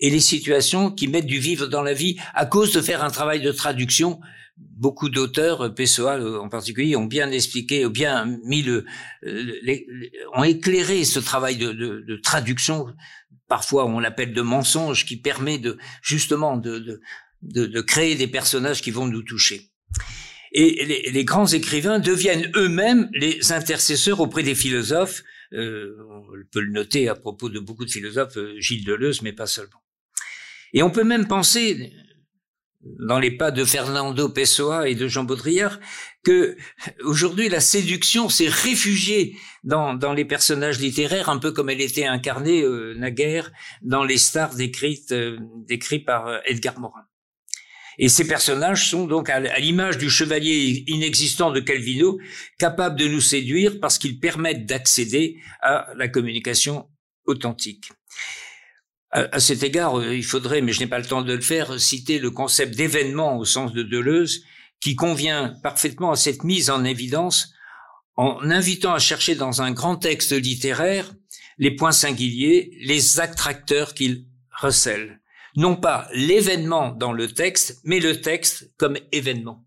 et 0.00 0.10
les 0.10 0.20
situations 0.20 0.90
qui 0.90 1.08
mettent 1.08 1.26
du 1.26 1.38
vivre 1.38 1.66
dans 1.66 1.82
la 1.82 1.94
vie 1.94 2.18
à 2.34 2.44
cause 2.44 2.72
de 2.72 2.80
faire 2.80 3.02
un 3.02 3.10
travail 3.10 3.40
de 3.40 3.52
traduction. 3.52 4.20
Beaucoup 4.56 5.08
d'auteurs, 5.08 5.74
Pessoa 5.74 6.18
en 6.40 6.48
particulier, 6.48 6.96
ont 6.96 7.06
bien 7.06 7.30
expliqué, 7.30 7.86
ont 7.86 7.90
bien 7.90 8.38
mis 8.44 8.62
le, 8.62 8.84
ont 10.34 10.44
éclairé 10.44 11.04
ce 11.04 11.18
travail 11.18 11.56
de 11.56 12.20
traduction. 12.22 12.86
Parfois, 13.48 13.86
on 13.86 13.98
l'appelle 13.98 14.32
de 14.32 14.42
mensonge, 14.42 15.04
qui 15.06 15.16
permet 15.16 15.58
de 15.58 15.78
justement 16.02 16.56
de, 16.56 17.00
de, 17.42 17.80
créer 17.80 18.14
des 18.14 18.28
personnages 18.28 18.82
qui 18.82 18.90
vont 18.90 19.06
nous 19.06 19.22
toucher. 19.22 19.70
Et 20.52 20.84
les, 20.84 21.10
les 21.10 21.24
grands 21.24 21.46
écrivains 21.46 21.98
deviennent 21.98 22.50
eux-mêmes 22.56 23.08
les 23.12 23.52
intercesseurs 23.52 24.20
auprès 24.20 24.42
des 24.42 24.54
philosophes. 24.54 25.22
Euh, 25.52 25.96
on 26.10 26.22
peut 26.50 26.60
le 26.60 26.72
noter 26.72 27.08
à 27.08 27.14
propos 27.14 27.48
de 27.48 27.58
beaucoup 27.58 27.84
de 27.84 27.90
philosophes, 27.90 28.36
euh, 28.36 28.54
Gilles 28.58 28.84
Deleuze, 28.84 29.22
mais 29.22 29.32
pas 29.32 29.46
seulement. 29.46 29.82
Et 30.72 30.82
on 30.82 30.90
peut 30.90 31.04
même 31.04 31.26
penser, 31.26 31.92
dans 32.82 33.18
les 33.18 33.30
pas 33.30 33.50
de 33.50 33.64
Fernando 33.64 34.28
Pessoa 34.28 34.88
et 34.88 34.94
de 34.94 35.06
Jean 35.06 35.24
Baudrillard, 35.24 35.78
que 36.24 36.56
aujourd'hui 37.04 37.48
la 37.48 37.60
séduction 37.60 38.28
s'est 38.28 38.48
réfugiée 38.48 39.36
dans, 39.64 39.94
dans, 39.94 40.12
les 40.12 40.24
personnages 40.24 40.80
littéraires, 40.80 41.28
un 41.28 41.38
peu 41.38 41.52
comme 41.52 41.70
elle 41.70 41.80
était 41.80 42.06
incarnée 42.06 42.62
euh, 42.62 42.94
naguère 42.94 43.52
dans 43.82 44.04
les 44.04 44.18
stars 44.18 44.54
décrites, 44.54 45.12
euh, 45.12 45.38
décrites 45.68 46.06
par 46.06 46.26
euh, 46.26 46.38
Edgar 46.46 46.78
Morin. 46.80 47.04
Et 47.98 48.08
ces 48.08 48.26
personnages 48.26 48.88
sont 48.88 49.06
donc 49.06 49.28
à 49.28 49.40
l'image 49.58 49.98
du 49.98 50.10
chevalier 50.10 50.84
inexistant 50.86 51.50
de 51.50 51.60
Calvino, 51.60 52.18
capables 52.58 52.98
de 52.98 53.06
nous 53.06 53.20
séduire 53.20 53.80
parce 53.80 53.98
qu'ils 53.98 54.18
permettent 54.18 54.66
d'accéder 54.66 55.36
à 55.60 55.88
la 55.96 56.08
communication 56.08 56.88
authentique. 57.26 57.90
À, 59.10 59.40
cet 59.40 59.62
égard, 59.62 59.98
euh, 59.98 60.16
il 60.16 60.24
faudrait, 60.24 60.62
mais 60.62 60.72
je 60.72 60.80
n'ai 60.80 60.86
pas 60.86 60.98
le 60.98 61.04
temps 61.04 61.20
de 61.20 61.34
le 61.34 61.42
faire, 61.42 61.78
citer 61.78 62.18
le 62.18 62.30
concept 62.30 62.74
d'événement 62.74 63.36
au 63.36 63.44
sens 63.44 63.74
de 63.74 63.82
Deleuze, 63.82 64.42
qui 64.80 64.96
convient 64.96 65.54
parfaitement 65.62 66.12
à 66.12 66.16
cette 66.16 66.44
mise 66.44 66.70
en 66.70 66.82
évidence 66.84 67.52
en 68.16 68.50
invitant 68.50 68.94
à 68.94 68.98
chercher 68.98 69.34
dans 69.34 69.62
un 69.62 69.72
grand 69.72 69.96
texte 69.96 70.32
littéraire 70.32 71.12
les 71.58 71.74
points 71.74 71.92
singuliers, 71.92 72.76
les 72.80 73.20
attracteurs 73.20 73.94
qu'il 73.94 74.26
recèle. 74.50 75.21
Non 75.56 75.76
pas 75.76 76.08
l'événement 76.12 76.92
dans 76.92 77.12
le 77.12 77.28
texte, 77.28 77.80
mais 77.84 78.00
le 78.00 78.20
texte 78.20 78.72
comme 78.78 78.96
événement. 79.12 79.64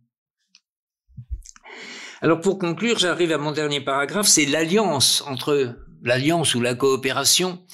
Alors 2.22 2.42
pour 2.42 2.58
conclure, 2.58 2.98
j'arrive 2.98 3.32
à 3.32 3.38
mon 3.38 3.52
dernier 3.52 3.82
paragraphe, 3.82 4.28
c'est 4.28 4.46
l'alliance 4.46 5.22
entre 5.28 5.78
l'alliance 6.02 6.56
ou 6.56 6.62
la 6.62 6.76
coopération 6.76 7.66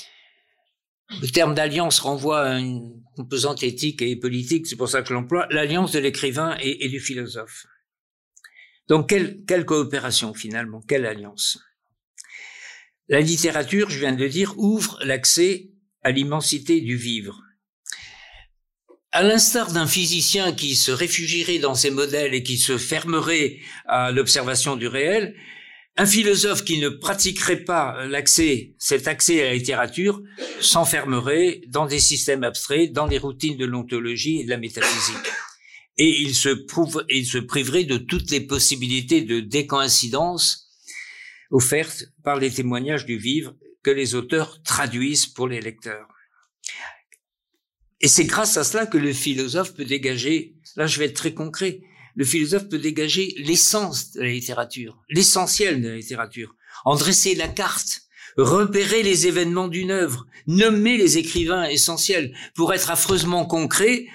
le 1.19 1.28
terme 1.28 1.54
d'alliance 1.54 2.00
renvoie 2.00 2.41
à 2.41 2.60
une 2.60 3.04
composante 3.15 3.63
éthique 3.63 4.02
et 4.02 4.15
politique, 4.15 4.67
c'est 4.67 4.78
pour 4.78 4.88
ça 4.88 5.02
que 5.02 5.10
je 5.10 5.13
l'emploie, 5.13 5.47
l'alliance 5.50 5.91
de 5.91 6.00
l'écrivain 6.00 6.56
et, 6.62 6.88
du 6.88 7.00
philosophe. 7.00 7.65
Donc 8.88 9.10
quelle, 9.10 9.43
quelle 9.45 9.65
coopération 9.65 10.34
finalement, 10.34 10.82
quelle 10.82 11.06
alliance? 11.06 11.60
La 13.10 13.19
littérature, 13.19 13.89
je 13.89 14.00
viens 14.00 14.13
de 14.13 14.19
le 14.19 14.30
dire, 14.30 14.58
ouvre 14.58 15.00
l'accès 15.04 15.71
à 16.02 16.12
l'immensité 16.12 16.80
du 16.80 16.95
vivre. 16.95 17.41
À 19.13 19.24
l'instar 19.24 19.74
d'un 19.74 19.88
physicien 19.88 20.54
qui 20.54 20.74
se 20.74 20.89
réfugierait 20.89 21.60
dans 21.60 21.76
ses 21.76 21.91
modèles 21.91 22.34
et 22.34 22.43
qui 22.43 22.58
se 22.58 22.78
fermerait 22.78 23.58
à 23.86 24.10
l'observation 24.10 24.78
du 24.78 24.88
réel, 24.88 25.36
un 25.97 26.06
philosophe 26.06 26.63
qui 26.63 26.80
ne 26.80 26.88
pratiquerait 26.88 27.65
pas 27.65 28.06
l'accès, 28.06 28.74
cet 28.78 29.10
accès 29.10 29.41
à 29.41 29.45
la 29.47 29.54
littérature, 29.54 30.21
s'enfermerait 30.62 31.60
dans 31.67 31.88
des 31.88 32.00
systèmes 32.00 32.45
abstraits, 32.45 32.93
dans 32.93 33.08
des 33.08 33.17
routines 33.17 33.58
de 33.58 33.65
l'ontologie 33.65 34.39
et 34.39 34.45
de 34.45 34.50
la 34.50 34.58
métaphysique. 34.58 35.28
Et 35.97 36.21
il 36.21 36.34
se, 36.34 36.47
prouve, 36.47 37.04
il 37.10 37.26
se 37.26 37.38
priverait 37.38 37.84
de 37.84 37.97
toutes 37.97 38.32
les 38.32 38.39
possibilités 38.39 39.24
de 39.24 39.41
décoïncidence 39.41 40.69
offertes 41.52 42.06
par 42.24 42.38
les 42.38 42.50
témoignages 42.50 43.06
du 43.06 43.17
vivre 43.17 43.54
que 43.84 43.91
les 43.91 44.15
auteurs 44.15 44.63
traduisent 44.63 45.28
pour 45.28 45.50
les 45.50 45.60
lecteurs. 45.60 46.08
Et 48.01 48.07
c'est 48.07 48.25
grâce 48.25 48.57
à 48.57 48.63
cela 48.63 48.85
que 48.85 48.97
le 48.97 49.13
philosophe 49.13 49.73
peut 49.73 49.85
dégager, 49.85 50.55
là 50.75 50.87
je 50.87 50.99
vais 50.99 51.05
être 51.05 51.15
très 51.15 51.33
concret, 51.33 51.81
le 52.15 52.25
philosophe 52.25 52.67
peut 52.67 52.79
dégager 52.79 53.33
l'essence 53.37 54.11
de 54.11 54.21
la 54.21 54.29
littérature, 54.29 54.99
l'essentiel 55.09 55.81
de 55.81 55.89
la 55.89 55.95
littérature, 55.95 56.55
en 56.83 56.95
dresser 56.95 57.35
la 57.35 57.47
carte, 57.47 58.01
repérer 58.37 59.03
les 59.03 59.27
événements 59.27 59.67
d'une 59.67 59.91
œuvre, 59.91 60.25
nommer 60.47 60.97
les 60.97 61.17
écrivains 61.17 61.65
essentiels. 61.65 62.35
Pour 62.55 62.73
être 62.73 62.89
affreusement 62.89 63.45
concret, 63.45 64.07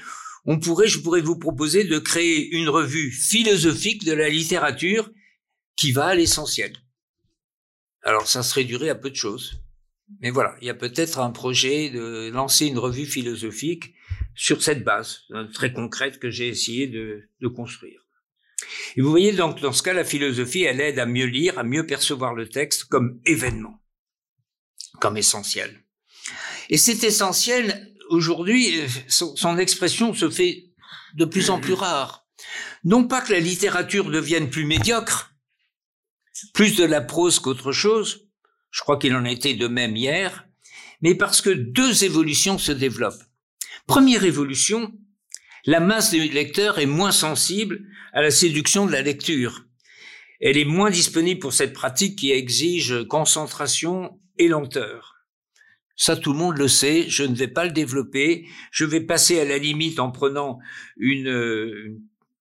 on 0.45 0.59
pourrait, 0.59 0.89
je 0.89 0.99
pourrais 0.99 1.21
vous 1.21 1.39
proposer 1.39 1.85
de 1.85 1.99
créer 1.99 2.49
une 2.55 2.69
revue 2.69 3.13
philosophique 3.13 4.05
de 4.05 4.13
la 4.13 4.29
littérature 4.29 5.11
qui 5.77 5.93
va 5.93 6.07
à 6.07 6.15
l'essentiel. 6.15 6.73
Alors 8.03 8.27
ça 8.27 8.43
se 8.43 8.55
réduirait 8.55 8.89
à 8.89 8.95
peu 8.95 9.11
de 9.11 9.17
choses. 9.17 9.61
Mais 10.21 10.31
voilà, 10.31 10.57
il 10.61 10.67
y 10.67 10.71
a 10.71 10.75
peut-être 10.75 11.19
un 11.19 11.31
projet 11.31 11.91
de 11.91 12.31
lancer 12.31 12.67
une 12.67 12.79
revue 12.79 13.07
philosophique 13.07 13.95
sur 14.35 14.63
cette 14.63 14.85
base 14.85 15.23
euh, 15.33 15.47
très 15.53 15.73
concrète 15.73 16.19
que 16.19 16.31
j'ai 16.31 16.49
essayé 16.49 16.87
de, 16.87 17.29
de, 17.41 17.49
construire. 17.49 18.01
Et 18.97 19.01
vous 19.01 19.11
voyez 19.11 19.33
donc 19.33 19.61
dans 19.61 19.73
ce 19.73 19.83
cas, 19.83 19.93
la 19.93 20.05
philosophie, 20.05 20.63
elle 20.63 20.81
aide 20.81 20.99
à 20.99 21.07
mieux 21.07 21.27
lire, 21.27 21.59
à 21.59 21.65
mieux 21.65 21.87
percevoir 21.87 22.35
le 22.35 22.49
texte 22.49 22.85
comme 22.85 23.21
événement, 23.25 23.83
comme 25.01 25.17
essentiel. 25.17 25.83
Et 26.71 26.77
c'est 26.77 27.03
essentiel, 27.03 27.95
aujourd'hui, 28.11 28.81
euh, 28.81 28.87
son 29.09 29.59
expression 29.59 30.15
se 30.15 30.31
fait 30.31 30.71
de 31.15 31.25
plus 31.25 31.51
en 31.51 31.59
plus 31.59 31.75
rare. 31.75 32.27
Non 32.85 33.05
pas 33.09 33.23
que 33.23 33.33
la 33.33 33.41
littérature 33.41 34.11
devienne 34.11 34.51
plus 34.51 34.65
médiocre, 34.65 35.33
plus 36.53 36.77
de 36.77 36.85
la 36.85 37.01
prose 37.01 37.41
qu'autre 37.41 37.73
chose, 37.73 38.26
je 38.77 38.83
crois 38.83 38.99
qu'il 38.99 39.15
en 39.15 39.25
était 39.25 39.55
de 39.55 39.69
même 39.69 39.97
hier, 39.97 40.47
mais 41.01 41.15
parce 41.15 41.41
que 41.41 41.49
deux 41.49 42.05
évolutions 42.05 42.59
se 42.59 42.73
développent. 42.73 43.23
Première 43.87 44.25
évolution, 44.25 44.93
La 45.69 45.81
masse 45.81 46.13
des 46.13 46.29
lecteurs 46.29 46.79
est 46.79 46.87
moins 46.87 47.11
sensible 47.11 47.89
à 48.13 48.23
la 48.23 48.31
séduction 48.31 48.87
de 48.87 48.93
la 48.93 49.03
lecture. 49.03 49.65
Elle 50.41 50.59
est 50.59 50.65
moins 50.65 50.91
disponible 50.91 51.41
pour 51.41 51.55
cette 51.55 51.73
pratique 51.73 52.17
qui 52.17 52.31
exige 52.31 53.03
concentration 53.09 54.21
et 54.39 54.47
lenteur. 54.47 55.17
Ça, 55.97 56.17
tout 56.17 56.33
le 56.33 56.39
monde 56.39 56.59
le 56.59 56.69
sait. 56.69 57.07
Je 57.09 57.25
ne 57.25 57.35
vais 57.35 57.49
pas 57.49 57.65
le 57.65 57.73
développer. 57.73 58.47
Je 58.71 58.85
vais 58.85 59.01
passer 59.01 59.41
à 59.41 59.45
la 59.45 59.59
limite 59.59 59.99
en 59.99 60.13
prenant 60.13 60.61
une, 60.99 61.99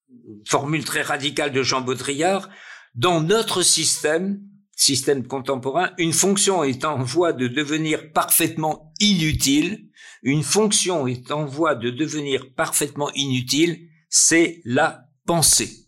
une 0.09 0.45
formule 0.45 0.83
très 0.83 1.01
radicale 1.01 1.51
de 1.51 1.63
Jean 1.63 1.81
Baudrillard. 1.81 2.49
Dans 2.93 3.21
notre 3.21 3.63
système, 3.63 4.39
système 4.75 5.25
contemporain, 5.25 5.91
une 5.97 6.13
fonction 6.13 6.63
est 6.63 6.85
en 6.85 7.01
voie 7.01 7.33
de 7.33 7.47
devenir 7.47 8.11
parfaitement 8.11 8.93
inutile. 8.99 9.89
Une 10.21 10.43
fonction 10.43 11.07
est 11.07 11.31
en 11.31 11.45
voie 11.45 11.75
de 11.75 11.89
devenir 11.89 12.53
parfaitement 12.53 13.11
inutile. 13.13 13.89
C'est 14.09 14.61
la 14.65 15.09
pensée. 15.25 15.87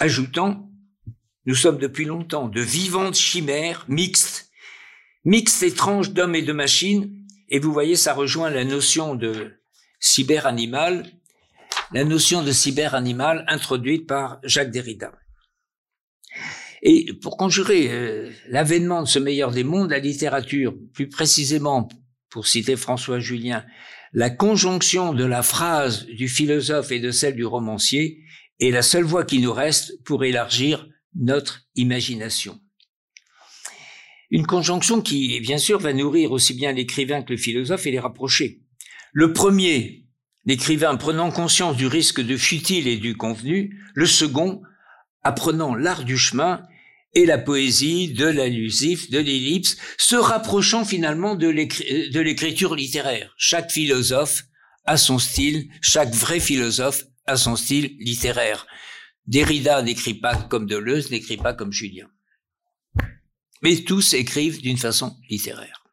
Ajoutant, 0.00 0.70
nous 1.46 1.54
sommes 1.54 1.78
depuis 1.78 2.04
longtemps 2.04 2.48
de 2.48 2.60
vivantes 2.60 3.16
chimères 3.16 3.84
mixtes, 3.88 4.50
mixtes 5.24 5.62
étranges 5.62 6.10
d'hommes 6.10 6.34
et 6.34 6.42
de 6.42 6.52
machines, 6.52 7.24
et 7.48 7.58
vous 7.58 7.72
voyez, 7.72 7.96
ça 7.96 8.12
rejoint 8.12 8.50
la 8.50 8.64
notion 8.64 9.14
de 9.14 9.58
cyberanimal, 9.98 11.10
la 11.92 12.04
notion 12.04 12.42
de 12.42 12.52
cyberanimal 12.52 13.44
introduite 13.48 14.06
par 14.06 14.38
Jacques 14.42 14.70
Derrida. 14.70 15.12
Et 16.82 17.12
pour 17.22 17.36
conjurer 17.36 17.88
euh, 17.90 18.30
l'avènement 18.48 19.02
de 19.02 19.08
ce 19.08 19.18
meilleur 19.18 19.50
des 19.50 19.64
mondes, 19.64 19.90
la 19.90 19.98
littérature, 19.98 20.74
plus 20.92 21.08
précisément, 21.08 21.88
pour 22.30 22.46
citer 22.46 22.76
François 22.76 23.18
Julien, 23.18 23.64
la 24.12 24.30
conjonction 24.30 25.12
de 25.12 25.24
la 25.24 25.42
phrase 25.42 26.06
du 26.06 26.28
philosophe 26.28 26.92
et 26.92 27.00
de 27.00 27.10
celle 27.10 27.34
du 27.34 27.44
romancier 27.44 28.22
est 28.60 28.70
la 28.70 28.82
seule 28.82 29.04
voie 29.04 29.24
qui 29.24 29.40
nous 29.40 29.52
reste 29.52 30.02
pour 30.04 30.24
élargir 30.24 30.88
notre 31.14 31.62
imagination. 31.74 32.58
Une 34.30 34.46
conjonction 34.46 35.00
qui, 35.00 35.40
bien 35.40 35.58
sûr, 35.58 35.78
va 35.78 35.92
nourrir 35.92 36.32
aussi 36.32 36.54
bien 36.54 36.72
l'écrivain 36.72 37.22
que 37.22 37.32
le 37.32 37.38
philosophe 37.38 37.86
et 37.86 37.90
les 37.90 37.98
rapprocher. 37.98 38.60
Le 39.12 39.32
premier, 39.32 40.04
l'écrivain 40.44 40.96
prenant 40.96 41.30
conscience 41.30 41.76
du 41.76 41.86
risque 41.86 42.20
de 42.20 42.36
futile 42.36 42.88
et 42.88 42.98
du 42.98 43.16
convenu. 43.16 43.78
Le 43.94 44.06
second, 44.06 44.62
apprenant 45.28 45.74
l'art 45.74 46.04
du 46.04 46.16
chemin 46.16 46.62
et 47.14 47.26
la 47.26 47.36
poésie 47.36 48.12
de 48.14 48.24
l'allusif, 48.24 49.10
de 49.10 49.18
l'ellipse, 49.18 49.76
se 49.98 50.16
rapprochant 50.16 50.84
finalement 50.86 51.34
de 51.36 51.48
l'écriture 51.48 52.74
littéraire. 52.74 53.34
Chaque 53.36 53.70
philosophe 53.70 54.44
a 54.86 54.96
son 54.96 55.18
style, 55.18 55.68
chaque 55.82 56.14
vrai 56.14 56.40
philosophe 56.40 57.04
à 57.26 57.36
son 57.36 57.56
style 57.56 57.94
littéraire. 57.98 58.66
Derrida 59.26 59.82
n'écrit 59.82 60.14
pas 60.14 60.34
comme 60.34 60.66
Deleuze, 60.66 61.10
n'écrit 61.10 61.36
pas 61.36 61.52
comme 61.52 61.72
Julien. 61.72 62.08
Mais 63.62 63.76
tous 63.84 64.14
écrivent 64.14 64.62
d'une 64.62 64.78
façon 64.78 65.14
littéraire. 65.28 65.84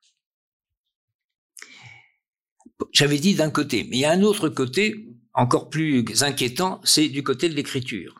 J'avais 2.93 3.19
dit 3.19 3.35
d'un 3.35 3.51
côté, 3.51 3.83
mais 3.89 3.97
il 3.97 3.99
y 3.99 4.05
a 4.05 4.11
un 4.11 4.21
autre 4.21 4.47
côté 4.47 5.09
encore 5.33 5.69
plus 5.69 6.23
inquiétant, 6.23 6.79
c'est 6.85 7.09
du 7.09 7.21
côté 7.23 7.49
de 7.49 7.55
l'écriture. 7.55 8.15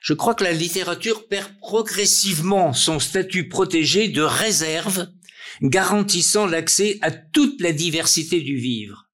Je 0.00 0.14
crois 0.14 0.34
que 0.34 0.44
la 0.44 0.52
littérature 0.52 1.26
perd 1.28 1.50
progressivement 1.60 2.72
son 2.72 2.98
statut 3.00 3.48
protégé 3.48 4.08
de 4.08 4.22
réserve, 4.22 5.08
garantissant 5.62 6.46
l'accès 6.46 6.98
à 7.02 7.10
toute 7.10 7.60
la 7.60 7.72
diversité 7.72 8.40
du 8.40 8.56
vivre. 8.56 9.06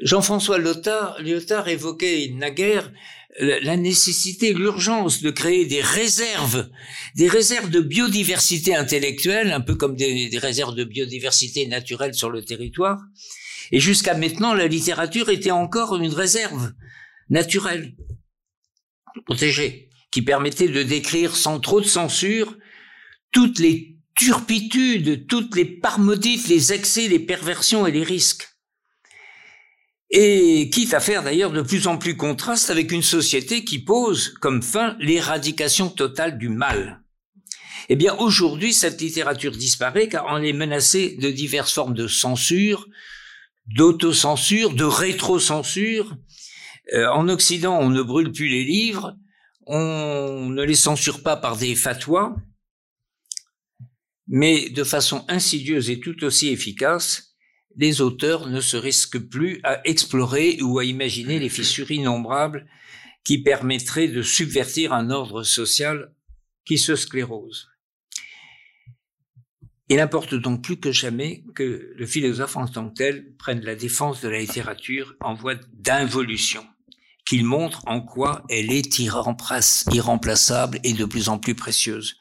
Jean-François 0.00 0.58
Lyotard, 0.58 1.68
évoquait 1.68 2.30
naguère 2.34 2.92
la 3.40 3.76
nécessité, 3.76 4.52
l'urgence 4.52 5.20
de 5.20 5.30
créer 5.30 5.66
des 5.66 5.80
réserves, 5.80 6.70
des 7.16 7.28
réserves 7.28 7.70
de 7.70 7.80
biodiversité 7.80 8.74
intellectuelle, 8.74 9.50
un 9.50 9.60
peu 9.60 9.74
comme 9.74 9.96
des, 9.96 10.30
réserves 10.38 10.74
de 10.74 10.84
biodiversité 10.84 11.66
naturelle 11.66 12.14
sur 12.14 12.30
le 12.30 12.44
territoire. 12.44 13.00
Et 13.72 13.80
jusqu'à 13.80 14.14
maintenant, 14.14 14.54
la 14.54 14.68
littérature 14.68 15.30
était 15.30 15.50
encore 15.50 15.96
une 15.96 16.12
réserve 16.12 16.72
naturelle, 17.28 17.94
protégée, 19.26 19.90
qui 20.10 20.22
permettait 20.22 20.68
de 20.68 20.82
décrire 20.82 21.36
sans 21.36 21.60
trop 21.60 21.80
de 21.80 21.86
censure 21.86 22.56
toutes 23.32 23.58
les 23.58 23.96
turpitudes, 24.14 25.26
toutes 25.26 25.56
les 25.56 25.64
parmodites, 25.64 26.48
les 26.48 26.72
excès, 26.72 27.08
les 27.08 27.18
perversions 27.18 27.86
et 27.86 27.92
les 27.92 28.04
risques 28.04 28.54
et 30.16 30.70
quitte 30.70 30.94
à 30.94 31.00
faire 31.00 31.24
d'ailleurs 31.24 31.50
de 31.50 31.60
plus 31.60 31.88
en 31.88 31.98
plus 31.98 32.16
contraste 32.16 32.70
avec 32.70 32.92
une 32.92 33.02
société 33.02 33.64
qui 33.64 33.80
pose 33.80 34.34
comme 34.40 34.62
fin 34.62 34.96
l'éradication 35.00 35.88
totale 35.88 36.38
du 36.38 36.48
mal. 36.48 37.00
Eh 37.88 37.96
bien, 37.96 38.14
aujourd'hui, 38.14 38.72
cette 38.72 39.00
littérature 39.00 39.50
disparaît 39.50 40.08
car 40.08 40.26
on 40.28 40.40
est 40.40 40.52
menacé 40.52 41.16
de 41.20 41.30
diverses 41.30 41.72
formes 41.72 41.94
de 41.94 42.06
censure, 42.06 42.86
d'autocensure, 43.66 44.72
de 44.72 44.84
rétrocensure. 44.84 46.16
Euh, 46.92 47.08
en 47.08 47.28
Occident, 47.28 47.78
on 47.80 47.88
ne 47.88 48.02
brûle 48.02 48.32
plus 48.32 48.48
les 48.48 48.64
livres, 48.64 49.16
on 49.66 50.50
ne 50.50 50.62
les 50.62 50.74
censure 50.74 51.22
pas 51.22 51.36
par 51.36 51.56
des 51.56 51.74
fatwas, 51.74 52.36
mais 54.26 54.68
de 54.70 54.84
façon 54.84 55.24
insidieuse 55.28 55.90
et 55.90 56.00
tout 56.00 56.24
aussi 56.24 56.48
efficace, 56.48 57.34
les 57.76 58.00
auteurs 58.00 58.48
ne 58.48 58.60
se 58.60 58.76
risquent 58.76 59.18
plus 59.18 59.60
à 59.64 59.86
explorer 59.86 60.58
ou 60.62 60.78
à 60.78 60.84
imaginer 60.84 61.38
les 61.38 61.48
fissures 61.48 61.90
innombrables 61.90 62.66
qui 63.24 63.42
permettraient 63.42 64.08
de 64.08 64.22
subvertir 64.22 64.92
un 64.92 65.10
ordre 65.10 65.42
social 65.42 66.12
qui 66.64 66.78
se 66.78 66.94
sclérose. 66.94 67.68
Il 69.88 70.00
importe 70.00 70.34
donc 70.34 70.62
plus 70.62 70.78
que 70.78 70.92
jamais 70.92 71.44
que 71.54 71.92
le 71.94 72.06
philosophe 72.06 72.56
en 72.56 72.66
tant 72.66 72.88
que 72.88 72.94
tel 72.94 73.34
prenne 73.36 73.60
la 73.60 73.74
défense 73.74 74.20
de 74.22 74.28
la 74.28 74.38
littérature 74.38 75.14
en 75.20 75.34
voie 75.34 75.56
d'involution, 75.72 76.66
qu'il 77.24 77.44
montre 77.44 77.82
en 77.86 78.00
quoi 78.00 78.42
elle 78.50 78.70
est 78.70 78.98
irremplaçable 78.98 80.78
et 80.84 80.92
de 80.92 81.04
plus 81.04 81.28
en 81.28 81.38
plus 81.38 81.54
précieuse. 81.54 82.16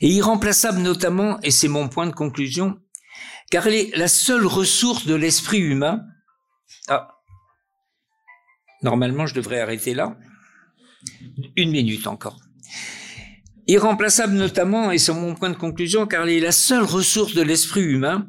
Et 0.00 0.08
irremplaçable 0.08 0.78
notamment, 0.78 1.40
et 1.42 1.50
c'est 1.50 1.68
mon 1.68 1.88
point 1.88 2.06
de 2.06 2.12
conclusion, 2.12 2.78
car 3.50 3.66
elle 3.66 3.74
est 3.74 3.96
la 3.96 4.08
seule 4.08 4.46
ressource 4.46 5.06
de 5.06 5.14
l'esprit 5.14 5.58
humain. 5.58 6.02
Ah, 6.88 7.08
normalement 8.82 9.26
je 9.26 9.34
devrais 9.34 9.60
arrêter 9.60 9.94
là. 9.94 10.16
Une 11.56 11.70
minute 11.70 12.06
encore. 12.06 12.38
Irremplaçable 13.66 14.34
notamment, 14.34 14.90
et 14.90 14.98
c'est 14.98 15.12
mon 15.12 15.34
point 15.34 15.50
de 15.50 15.56
conclusion, 15.56 16.06
car 16.06 16.22
elle 16.22 16.30
est 16.30 16.40
la 16.40 16.52
seule 16.52 16.84
ressource 16.84 17.34
de 17.34 17.42
l'esprit 17.42 17.82
humain 17.82 18.28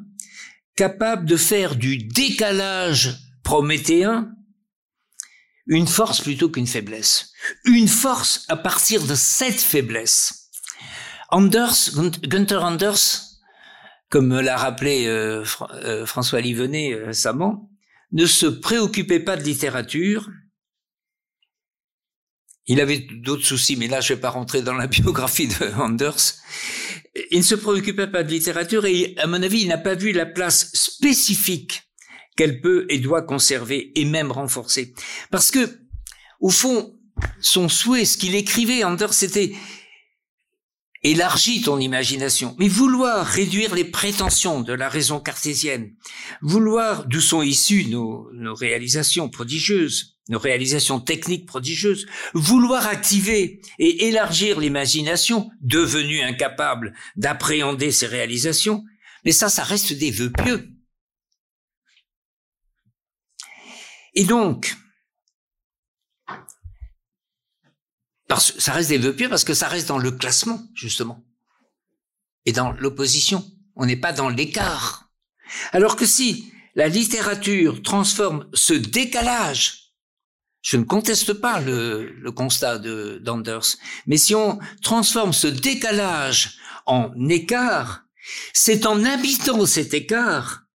capable 0.76 1.26
de 1.26 1.36
faire 1.36 1.76
du 1.76 1.98
décalage 1.98 3.18
prométhéen 3.42 4.32
une 5.70 5.86
force 5.86 6.20
plutôt 6.20 6.50
qu'une 6.50 6.66
faiblesse. 6.66 7.32
Une 7.64 7.88
force 7.88 8.44
à 8.48 8.56
partir 8.56 9.06
de 9.06 9.14
cette 9.14 9.60
faiblesse. 9.60 10.50
Anders, 11.28 11.90
Gunther 12.24 12.64
Anders, 12.64 13.38
comme 14.10 14.40
l'a 14.40 14.56
rappelé 14.56 15.06
euh, 15.06 15.44
euh, 15.84 16.04
François 16.04 16.40
Livenet 16.40 16.92
euh, 16.92 17.06
récemment, 17.06 17.70
ne 18.10 18.26
se 18.26 18.46
préoccupait 18.46 19.20
pas 19.20 19.36
de 19.36 19.44
littérature. 19.44 20.28
Il 22.66 22.80
avait 22.80 23.06
d'autres 23.22 23.46
soucis, 23.46 23.76
mais 23.76 23.86
là, 23.86 24.00
je 24.00 24.14
vais 24.14 24.20
pas 24.20 24.30
rentrer 24.30 24.62
dans 24.62 24.74
la 24.74 24.88
biographie 24.88 25.46
de 25.46 25.72
Anders. 25.80 26.34
Il 27.30 27.38
ne 27.38 27.44
se 27.44 27.54
préoccupait 27.54 28.08
pas 28.08 28.24
de 28.24 28.30
littérature 28.30 28.86
et, 28.86 29.14
à 29.18 29.28
mon 29.28 29.40
avis, 29.40 29.62
il 29.62 29.68
n'a 29.68 29.78
pas 29.78 29.94
vu 29.94 30.10
la 30.10 30.26
place 30.26 30.72
spécifique 30.74 31.89
qu'elle 32.40 32.62
peut 32.62 32.86
et 32.88 33.00
doit 33.00 33.20
conserver 33.20 33.92
et 34.00 34.06
même 34.06 34.32
renforcer. 34.32 34.94
Parce 35.30 35.50
que, 35.50 35.78
au 36.40 36.48
fond, 36.48 36.98
son 37.42 37.68
souhait, 37.68 38.06
ce 38.06 38.16
qu'il 38.16 38.34
écrivait, 38.34 38.82
Anders, 38.82 39.12
c'était 39.12 39.52
Élargis 41.02 41.60
ton 41.60 41.78
imagination, 41.78 42.56
mais 42.58 42.66
vouloir 42.66 43.26
réduire 43.26 43.74
les 43.74 43.84
prétentions 43.84 44.62
de 44.62 44.72
la 44.72 44.88
raison 44.88 45.20
cartésienne, 45.20 45.92
vouloir 46.40 47.04
d'où 47.04 47.20
sont 47.20 47.42
issues 47.42 47.84
nos, 47.90 48.30
nos 48.32 48.54
réalisations 48.54 49.28
prodigieuses, 49.28 50.16
nos 50.30 50.38
réalisations 50.38 50.98
techniques 50.98 51.44
prodigieuses, 51.44 52.06
vouloir 52.32 52.86
activer 52.86 53.60
et 53.78 54.06
élargir 54.06 54.60
l'imagination, 54.60 55.50
devenue 55.60 56.22
incapable 56.22 56.94
d'appréhender 57.16 57.92
ces 57.92 58.06
réalisations, 58.06 58.82
mais 59.26 59.32
ça, 59.32 59.50
ça 59.50 59.62
reste 59.62 59.92
des 59.92 60.10
vœux 60.10 60.32
pieux. 60.32 60.58
Et 60.58 60.70
donc, 64.24 64.76
Parce, 68.30 68.56
ça 68.58 68.72
reste 68.72 68.90
des 68.90 68.98
vœux 68.98 69.16
pieux 69.16 69.28
parce 69.28 69.42
que 69.42 69.54
ça 69.54 69.66
reste 69.66 69.88
dans 69.88 69.98
le 69.98 70.12
classement, 70.12 70.62
justement. 70.72 71.20
Et 72.46 72.52
dans 72.52 72.70
l'opposition. 72.70 73.44
On 73.74 73.86
n'est 73.86 73.96
pas 73.96 74.12
dans 74.12 74.28
l'écart. 74.28 75.10
Alors 75.72 75.96
que 75.96 76.06
si 76.06 76.52
la 76.76 76.86
littérature 76.86 77.82
transforme 77.82 78.48
ce 78.54 78.72
décalage, 78.72 79.94
je 80.62 80.76
ne 80.76 80.84
conteste 80.84 81.32
pas 81.32 81.58
le, 81.58 82.12
le 82.12 82.30
constat 82.30 82.78
de 82.78 83.18
d'Anders, 83.20 83.76
mais 84.06 84.16
si 84.16 84.36
on 84.36 84.60
transforme 84.80 85.32
ce 85.32 85.48
décalage 85.48 86.56
en 86.86 87.12
écart, 87.28 88.04
c'est 88.52 88.86
en 88.86 89.04
habitant 89.04 89.66
cet 89.66 89.92
écart 89.92 90.66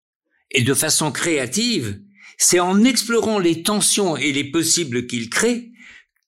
et 0.51 0.63
de 0.63 0.73
façon 0.73 1.09
créative, 1.09 2.01
c'est 2.37 2.59
en 2.59 2.83
explorant 2.83 3.39
les 3.39 3.63
tensions 3.63 4.17
et 4.17 4.31
les 4.31 4.43
possibles 4.43 5.07
qu'il 5.07 5.29
crée 5.29 5.71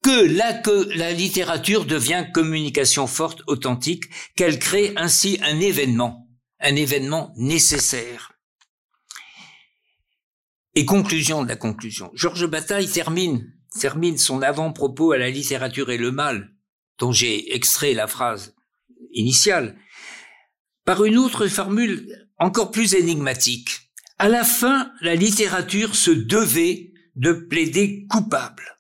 que 0.04 0.26
la, 0.26 0.54
que 0.54 0.90
la 0.98 1.12
littérature 1.12 1.86
devient 1.86 2.28
communication 2.34 3.08
forte, 3.08 3.42
authentique, 3.48 4.06
qu'elle 4.36 4.60
crée 4.60 4.94
ainsi 4.96 5.40
un 5.42 5.60
événement, 5.60 6.30
un 6.60 6.76
événement 6.76 7.34
nécessaire. 7.38 8.34
Et 10.76 10.86
conclusion 10.86 11.44
de 11.44 11.50
la 11.50 11.56
conclusion. 11.56 12.12
Georges 12.14 12.48
Bataille 12.48 12.88
termine, 12.88 13.52
termine 13.80 14.18
son 14.18 14.42
avant-propos 14.42 15.12
à 15.12 15.18
la 15.18 15.30
littérature 15.30 15.90
et 15.90 15.98
le 15.98 16.12
mal, 16.12 16.54
dont 17.00 17.12
j'ai 17.12 17.56
extrait 17.56 17.94
la 17.94 18.08
phrase 18.08 18.56
initiale, 19.12 19.78
par 20.86 21.04
une 21.04 21.18
autre 21.18 21.48
formule 21.48 22.30
encore 22.38 22.72
plus 22.72 22.94
énigmatique. 22.94 23.87
À 24.20 24.30
la 24.30 24.44
fin, 24.44 24.92
la 25.02 25.16
littérature 25.16 25.96
se 25.96 26.12
devait 26.12 26.92
de 27.16 27.34
plaider 27.34 28.08
coupable. 28.10 28.80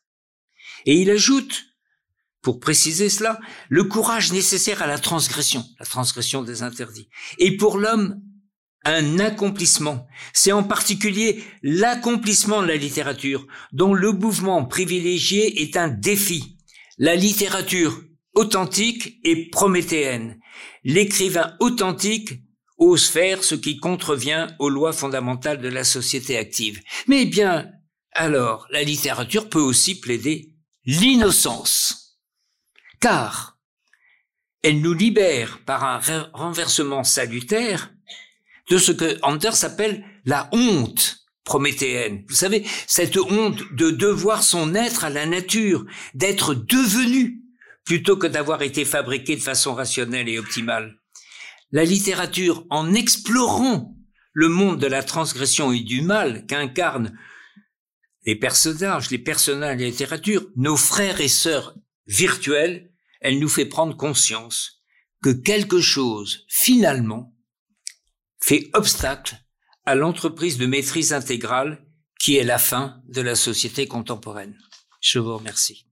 Et 0.86 0.96
il 0.96 1.12
ajoute, 1.12 1.66
pour 2.42 2.60
préciser 2.60 3.10
cela, 3.10 3.40
le 3.70 3.84
courage 3.84 4.32
nécessaire 4.32 4.82
à 4.82 4.88
la 4.88 4.98
transgression, 4.98 5.64
la 5.80 5.86
transgression 5.86 6.42
des 6.42 6.64
interdits. 6.64 7.10
Et 7.38 7.56
pour 7.56 7.78
l'homme, 7.78 8.22
un 8.84 9.20
accomplissement. 9.20 10.08
C'est 10.34 10.54
en 10.54 10.64
particulier 10.64 11.44
l'accomplissement 11.62 12.62
de 12.62 12.68
la 12.68 12.78
littérature, 12.78 13.46
dont 13.74 13.94
le 13.94 14.14
mouvement 14.14 14.66
privilégié 14.66 15.62
est 15.62 15.78
un 15.78 15.90
défi. 15.90 16.58
La 16.98 17.16
littérature 17.16 18.02
authentique 18.34 19.20
et 19.24 19.50
prométhéenne. 19.50 20.40
L'écrivain 20.84 21.56
authentique 21.60 22.42
ose 22.78 23.08
faire 23.08 23.44
ce 23.44 23.56
qui 23.56 23.78
contrevient 23.78 24.48
aux 24.60 24.70
lois 24.70 24.94
fondamentales 24.94 25.62
de 25.62 25.70
la 25.70 25.84
société 25.84 26.38
active. 26.38 26.82
Mais 27.08 27.26
bien, 27.26 27.72
alors, 28.12 28.68
la 28.72 28.84
littérature 28.84 29.50
peut 29.50 29.62
aussi 29.62 30.00
plaider 30.00 30.54
l'innocence. 30.86 32.20
Car 33.00 33.58
elle 34.64 34.82
nous 34.82 34.94
libère 34.94 35.60
par 35.66 35.84
un 35.84 36.00
renversement 36.34 37.04
salutaire 37.04 37.92
de 38.70 38.78
ce 38.78 38.92
que 38.92 39.18
Anders 39.22 39.64
appelle 39.64 40.04
la 40.26 40.50
honte 40.52 41.20
prométhéenne. 41.44 42.26
Vous 42.28 42.36
savez, 42.36 42.66
cette 42.86 43.18
honte 43.18 43.62
de 43.74 43.92
devoir 43.92 44.44
son 44.44 44.76
être 44.76 45.06
à 45.06 45.10
la 45.10 45.26
nature, 45.26 45.86
d'être 46.14 46.54
devenu, 46.54 47.42
plutôt 47.86 48.18
que 48.18 48.28
d'avoir 48.28 48.62
été 48.62 48.84
fabriqué 48.84 49.38
de 49.38 49.42
façon 49.42 49.74
rationnelle 49.74 50.28
et 50.28 50.40
optimale. 50.40 50.97
La 51.72 51.84
littérature, 51.84 52.66
en 52.70 52.94
explorant 52.94 53.96
le 54.34 54.48
monde 54.48 54.80
de 54.80 54.88
la 54.88 55.04
transgression 55.04 55.72
et 55.72 55.82
du 55.82 56.02
mal 56.02 56.46
qu'incarnent 56.46 57.18
les 58.26 58.36
personnages, 58.36 59.10
les 59.10 59.18
personnages 59.18 59.78
de 59.78 59.82
la 59.82 59.90
littérature, 59.90 60.48
nos 60.56 60.78
frères 60.78 61.22
et 61.22 61.28
sœurs 61.28 61.76
virtuels, 62.06 62.92
elle 63.22 63.40
nous 63.40 63.50
fait 63.50 63.66
prendre 63.66 63.98
conscience 63.98 64.84
que 65.24 65.30
quelque 65.30 65.82
chose, 65.82 66.46
finalement, 66.48 67.36
fait 68.40 68.70
obstacle 68.74 69.36
à 69.86 69.96
l'entreprise 69.96 70.58
de 70.58 70.66
maîtrise 70.66 71.14
intégrale 71.14 71.86
qui 72.20 72.38
est 72.38 72.44
la 72.44 72.60
fin 72.60 73.02
de 73.08 73.22
la 73.22 73.36
société 73.36 73.88
contemporaine. 73.88 74.58
Je 75.02 75.20
vous 75.20 75.38
remercie. 75.38 75.87